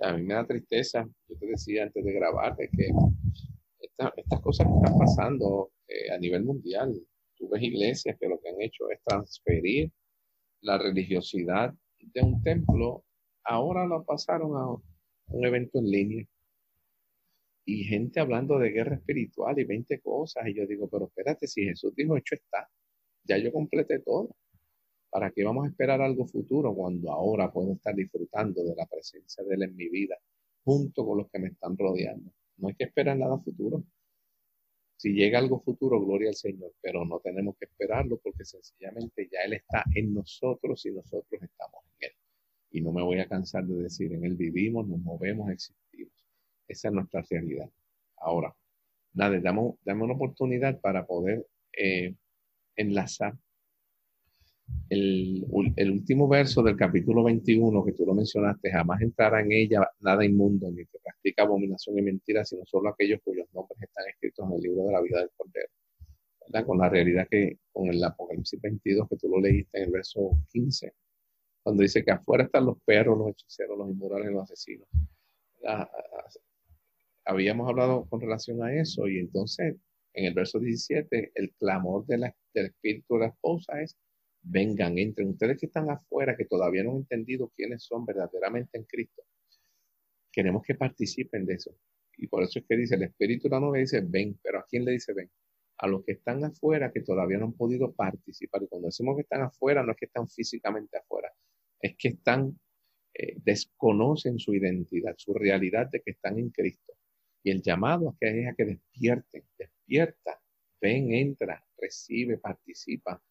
A 0.00 0.12
mí 0.12 0.22
me 0.22 0.34
da 0.34 0.46
tristeza, 0.46 1.08
yo 1.28 1.38
te 1.38 1.46
decía 1.46 1.84
antes 1.84 2.04
de 2.04 2.12
grabar, 2.12 2.56
de 2.56 2.68
que 2.68 2.88
estas 4.16 4.40
cosas 4.42 4.66
que 4.66 4.74
están 4.74 4.98
pasando 4.98 5.72
eh, 5.88 6.10
a 6.12 6.18
nivel 6.18 6.44
mundial, 6.44 6.94
tú 7.36 7.48
ves 7.48 7.62
iglesias 7.62 8.16
que 8.20 8.28
lo 8.28 8.38
que 8.40 8.50
han 8.50 8.60
hecho 8.60 8.90
es 8.90 9.00
transferir 9.04 9.90
la 10.60 10.78
religiosidad 10.78 11.74
de 12.12 12.22
un 12.22 12.42
templo, 12.42 13.04
ahora 13.44 13.86
lo 13.86 14.04
pasaron 14.04 14.56
a 14.56 14.70
un 14.70 15.44
evento 15.46 15.78
en 15.78 15.90
línea 15.90 16.26
y 17.68 17.84
gente 17.84 18.18
hablando 18.18 18.58
de 18.58 18.70
guerra 18.70 18.96
espiritual 18.96 19.58
y 19.58 19.64
20 19.64 20.00
cosas. 20.00 20.46
Y 20.46 20.54
yo 20.54 20.66
digo, 20.66 20.88
pero 20.88 21.06
espérate, 21.06 21.46
si 21.46 21.64
Jesús 21.64 21.94
dijo, 21.94 22.16
hecho 22.16 22.34
está, 22.34 22.66
ya 23.24 23.36
yo 23.36 23.52
completé 23.52 23.98
todo. 23.98 24.34
¿Para 25.10 25.30
qué 25.30 25.44
vamos 25.44 25.66
a 25.66 25.68
esperar 25.68 26.00
algo 26.00 26.26
futuro 26.26 26.74
cuando 26.74 27.12
ahora 27.12 27.52
puedo 27.52 27.74
estar 27.74 27.94
disfrutando 27.94 28.64
de 28.64 28.74
la 28.74 28.86
presencia 28.86 29.44
de 29.44 29.54
Él 29.54 29.62
en 29.64 29.76
mi 29.76 29.88
vida 29.88 30.16
junto 30.64 31.06
con 31.06 31.18
los 31.18 31.30
que 31.30 31.38
me 31.38 31.48
están 31.48 31.76
rodeando? 31.76 32.32
No 32.56 32.68
hay 32.68 32.74
que 32.74 32.84
esperar 32.84 33.18
nada 33.18 33.38
futuro. 33.38 33.84
Si 34.98 35.12
llega 35.12 35.38
algo 35.38 35.60
futuro, 35.60 36.04
gloria 36.04 36.30
al 36.30 36.34
Señor, 36.34 36.72
pero 36.82 37.04
no 37.04 37.20
tenemos 37.20 37.56
que 37.56 37.66
esperarlo 37.66 38.18
porque 38.18 38.44
sencillamente 38.44 39.28
ya 39.30 39.42
Él 39.44 39.52
está 39.52 39.84
en 39.94 40.12
nosotros 40.12 40.84
y 40.86 40.90
nosotros 40.90 41.40
estamos 41.40 41.84
en 41.84 42.08
Él. 42.08 42.16
Y 42.72 42.80
no 42.80 42.92
me 42.92 43.04
voy 43.04 43.20
a 43.20 43.28
cansar 43.28 43.64
de 43.64 43.84
decir, 43.84 44.12
en 44.12 44.24
Él 44.24 44.34
vivimos, 44.34 44.88
nos 44.88 44.98
movemos, 44.98 45.50
existimos. 45.50 46.26
Esa 46.66 46.88
es 46.88 46.94
nuestra 46.94 47.22
realidad. 47.30 47.70
Ahora, 48.16 48.52
nada, 49.12 49.38
damos 49.40 49.76
una 49.84 50.14
oportunidad 50.14 50.80
para 50.80 51.06
poder 51.06 51.46
eh, 51.72 52.16
enlazar 52.74 53.38
el, 54.90 55.46
último 55.90 56.28
verso 56.28 56.62
del 56.62 56.76
capítulo 56.76 57.24
21 57.24 57.84
que 57.84 57.92
tú 57.92 58.06
lo 58.06 58.14
mencionaste, 58.14 58.70
jamás 58.70 59.00
entrará 59.02 59.40
en 59.40 59.52
ella 59.52 59.88
nada 60.00 60.24
inmundo, 60.24 60.70
ni 60.70 60.84
que 60.86 60.98
practica 61.02 61.42
abominación 61.42 61.98
y 61.98 62.02
mentira, 62.02 62.44
sino 62.44 62.64
solo 62.64 62.88
aquellos 62.88 63.20
cuyos 63.24 63.46
nombres 63.52 63.82
están 63.82 64.06
escritos 64.08 64.46
en 64.46 64.56
el 64.56 64.60
libro 64.62 64.84
de 64.84 64.92
la 64.92 65.00
vida 65.00 65.18
del 65.20 65.30
Cordero. 65.36 65.68
¿verdad? 66.40 66.66
Con 66.66 66.78
la 66.78 66.88
realidad 66.88 67.28
que, 67.30 67.58
con 67.72 67.88
el 67.88 68.02
Apocalipsis 68.02 68.60
22 68.60 69.08
que 69.08 69.16
tú 69.16 69.28
lo 69.28 69.40
leíste 69.40 69.78
en 69.78 69.84
el 69.84 69.90
verso 69.90 70.30
15, 70.50 70.92
cuando 71.62 71.82
dice 71.82 72.04
que 72.04 72.10
afuera 72.10 72.44
están 72.44 72.64
los 72.64 72.80
perros, 72.84 73.18
los 73.18 73.28
hechiceros, 73.28 73.76
los 73.76 73.90
inmorales, 73.90 74.32
los 74.32 74.44
asesinos 74.44 74.88
habíamos 77.28 77.68
hablado 77.68 78.06
con 78.08 78.20
relación 78.20 78.62
a 78.62 78.74
eso 78.74 79.06
y 79.06 79.18
entonces 79.18 79.76
en 80.14 80.24
el 80.24 80.34
verso 80.34 80.58
17 80.58 81.32
el 81.34 81.52
clamor 81.58 82.06
de 82.06 82.18
la, 82.18 82.34
del 82.54 82.66
espíritu 82.66 83.14
de 83.14 83.20
la 83.20 83.26
esposa 83.26 83.80
es, 83.82 83.96
vengan, 84.42 84.98
entren 84.98 85.30
ustedes 85.30 85.58
que 85.58 85.66
están 85.66 85.90
afuera, 85.90 86.36
que 86.36 86.44
todavía 86.44 86.84
no 86.84 86.92
han 86.92 86.96
entendido 86.98 87.52
quiénes 87.54 87.84
son 87.84 88.04
verdaderamente 88.04 88.78
en 88.78 88.84
Cristo. 88.84 89.22
Queremos 90.32 90.62
que 90.62 90.74
participen 90.74 91.44
de 91.46 91.54
eso. 91.54 91.74
Y 92.16 92.26
por 92.26 92.42
eso 92.42 92.58
es 92.58 92.64
que 92.66 92.76
dice, 92.76 92.96
el 92.96 93.04
espíritu 93.04 93.48
de 93.48 93.60
la 93.60 93.72
dice, 93.78 94.00
ven, 94.00 94.38
pero 94.42 94.58
¿a 94.58 94.66
quién 94.68 94.84
le 94.84 94.92
dice 94.92 95.12
ven? 95.12 95.30
A 95.78 95.86
los 95.86 96.04
que 96.04 96.12
están 96.12 96.44
afuera 96.44 96.90
que 96.92 97.00
todavía 97.00 97.38
no 97.38 97.46
han 97.46 97.52
podido 97.52 97.92
participar. 97.92 98.62
Y 98.62 98.66
cuando 98.66 98.88
decimos 98.88 99.16
que 99.16 99.22
están 99.22 99.42
afuera, 99.42 99.82
no 99.82 99.92
es 99.92 99.96
que 99.96 100.06
están 100.06 100.28
físicamente 100.28 100.98
afuera, 100.98 101.32
es 101.80 101.96
que 101.96 102.08
están, 102.08 102.58
eh, 103.14 103.36
desconocen 103.44 104.38
su 104.38 104.54
identidad, 104.54 105.14
su 105.16 105.34
realidad 105.34 105.88
de 105.90 106.00
que 106.00 106.10
están 106.10 106.38
en 106.38 106.50
Cristo 106.50 106.94
y 107.42 107.50
el 107.50 107.62
llamado 107.62 108.10
es 108.10 108.18
que, 108.18 108.42
es 108.42 108.48
a 108.48 108.54
que 108.54 108.64
despierten, 108.64 109.44
despierta, 109.58 110.40
ven, 110.80 111.12
entra, 111.12 111.64
recibe, 111.76 112.38
participa 112.38 113.22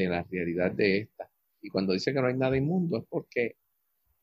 de 0.00 0.08
la 0.08 0.22
realidad 0.22 0.72
de 0.72 0.98
esta. 0.98 1.30
Y 1.60 1.68
cuando 1.70 1.92
dice 1.92 2.12
que 2.12 2.20
no 2.20 2.26
hay 2.26 2.36
nada 2.36 2.56
inmundo 2.56 2.98
es 2.98 3.04
porque 3.08 3.56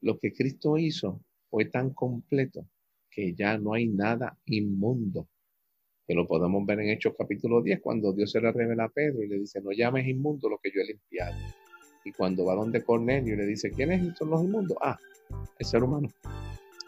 lo 0.01 0.17
que 0.19 0.33
Cristo 0.33 0.77
hizo 0.77 1.21
fue 1.49 1.65
tan 1.65 1.93
completo 1.93 2.67
que 3.09 3.33
ya 3.33 3.57
no 3.57 3.73
hay 3.73 3.87
nada 3.87 4.37
inmundo. 4.45 5.29
Que 6.07 6.13
lo 6.13 6.27
podemos 6.27 6.65
ver 6.65 6.81
en 6.81 6.89
Hechos 6.89 7.13
capítulo 7.17 7.61
10, 7.61 7.81
cuando 7.81 8.13
Dios 8.13 8.31
se 8.31 8.39
le 8.41 8.51
revela 8.51 8.85
a 8.85 8.89
Pedro 8.89 9.23
y 9.23 9.27
le 9.27 9.39
dice, 9.39 9.61
no 9.61 9.71
llames 9.71 10.07
inmundo 10.07 10.49
lo 10.49 10.59
que 10.59 10.69
yo 10.69 10.81
he 10.81 10.85
limpiado. 10.85 11.35
Y 12.03 12.11
cuando 12.11 12.45
va 12.45 12.55
donde 12.55 12.83
Cornelio 12.83 13.35
le 13.35 13.45
dice, 13.47 13.71
¿quiénes 13.71 14.15
son 14.17 14.29
los 14.29 14.43
inmundos? 14.43 14.77
Ah, 14.81 14.99
el 15.57 15.65
ser 15.65 15.83
humano. 15.83 16.09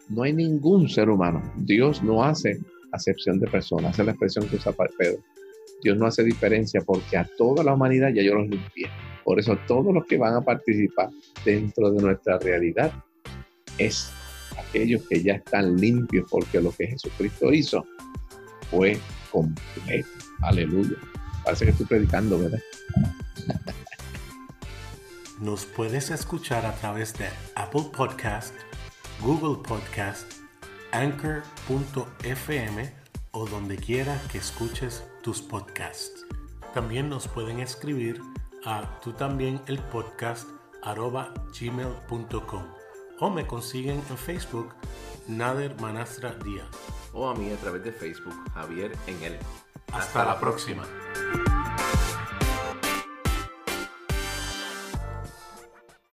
No 0.10 0.24
hay 0.24 0.34
ningún 0.34 0.88
ser 0.88 1.10
humano. 1.10 1.42
Dios 1.58 2.04
no 2.04 2.24
hace 2.24 2.60
acepción 2.92 3.40
de 3.40 3.48
personas. 3.48 3.94
Esa 3.94 4.04
es 4.04 4.06
la 4.06 4.12
expresión 4.12 4.48
que 4.48 4.58
usa 4.58 4.74
Pedro. 4.98 5.24
Dios 5.82 5.98
no 5.98 6.06
hace 6.08 6.24
diferencia 6.24 6.82
porque 6.82 7.18
a 7.18 7.30
toda 7.38 7.64
la 7.64 7.74
humanidad 7.74 8.10
ya 8.14 8.24
yo 8.24 8.36
los 8.36 8.48
limpié. 8.48 8.90
Por 9.24 9.40
eso 9.40 9.58
todos 9.68 9.94
los 9.94 10.06
que 10.06 10.18
van 10.18 10.36
a 10.36 10.42
participar 10.42 11.10
dentro 11.44 11.92
de 11.92 12.02
nuestra 12.02 12.40
realidad 12.40 12.92
es 13.78 14.12
aquellos 14.58 15.08
que 15.08 15.22
ya 15.22 15.36
están 15.36 15.78
limpios 15.78 16.28
porque 16.30 16.62
lo 16.62 16.72
que 16.72 16.88
Jesucristo 16.88 17.54
hizo 17.54 17.86
fue 18.72 18.98
completo. 19.32 20.10
Aleluya. 20.42 20.98
Parece 21.44 21.66
que 21.66 21.72
estoy 21.72 21.86
predicando, 21.86 22.40
¿verdad? 22.40 22.60
Nos 25.42 25.66
puedes 25.66 26.10
escuchar 26.10 26.66
a 26.66 26.74
través 26.74 27.14
de 27.18 27.26
Apple 27.56 27.86
Podcast 27.96 28.56
Google 29.22 29.64
Podcast, 29.64 30.32
Anchor.fm 30.92 32.90
o 33.32 33.48
donde 33.48 33.76
quiera 33.78 34.22
que 34.32 34.38
escuches 34.38 35.04
tus 35.28 35.42
podcasts. 35.42 36.26
También 36.74 37.10
nos 37.10 37.28
pueden 37.28 37.60
escribir 37.60 38.22
a 38.64 38.98
tú 39.02 39.12
también 39.12 39.60
el 39.68 39.78
podcast 39.78 40.48
arroba 40.82 41.34
gmail.com 41.60 42.64
o 43.20 43.30
me 43.30 43.46
consiguen 43.46 44.02
en 44.10 44.18
Facebook 44.18 44.74
Nader 45.28 45.76
Manastra 45.82 46.34
Díaz. 46.46 46.70
O 47.12 47.28
a 47.28 47.36
mí 47.36 47.52
a 47.52 47.58
través 47.58 47.84
de 47.84 47.92
Facebook 47.92 48.36
Javier 48.54 48.98
en 49.08 49.22
el. 49.22 49.38
Hasta, 49.92 50.24
la 50.24 50.40
próxima. 50.40 50.86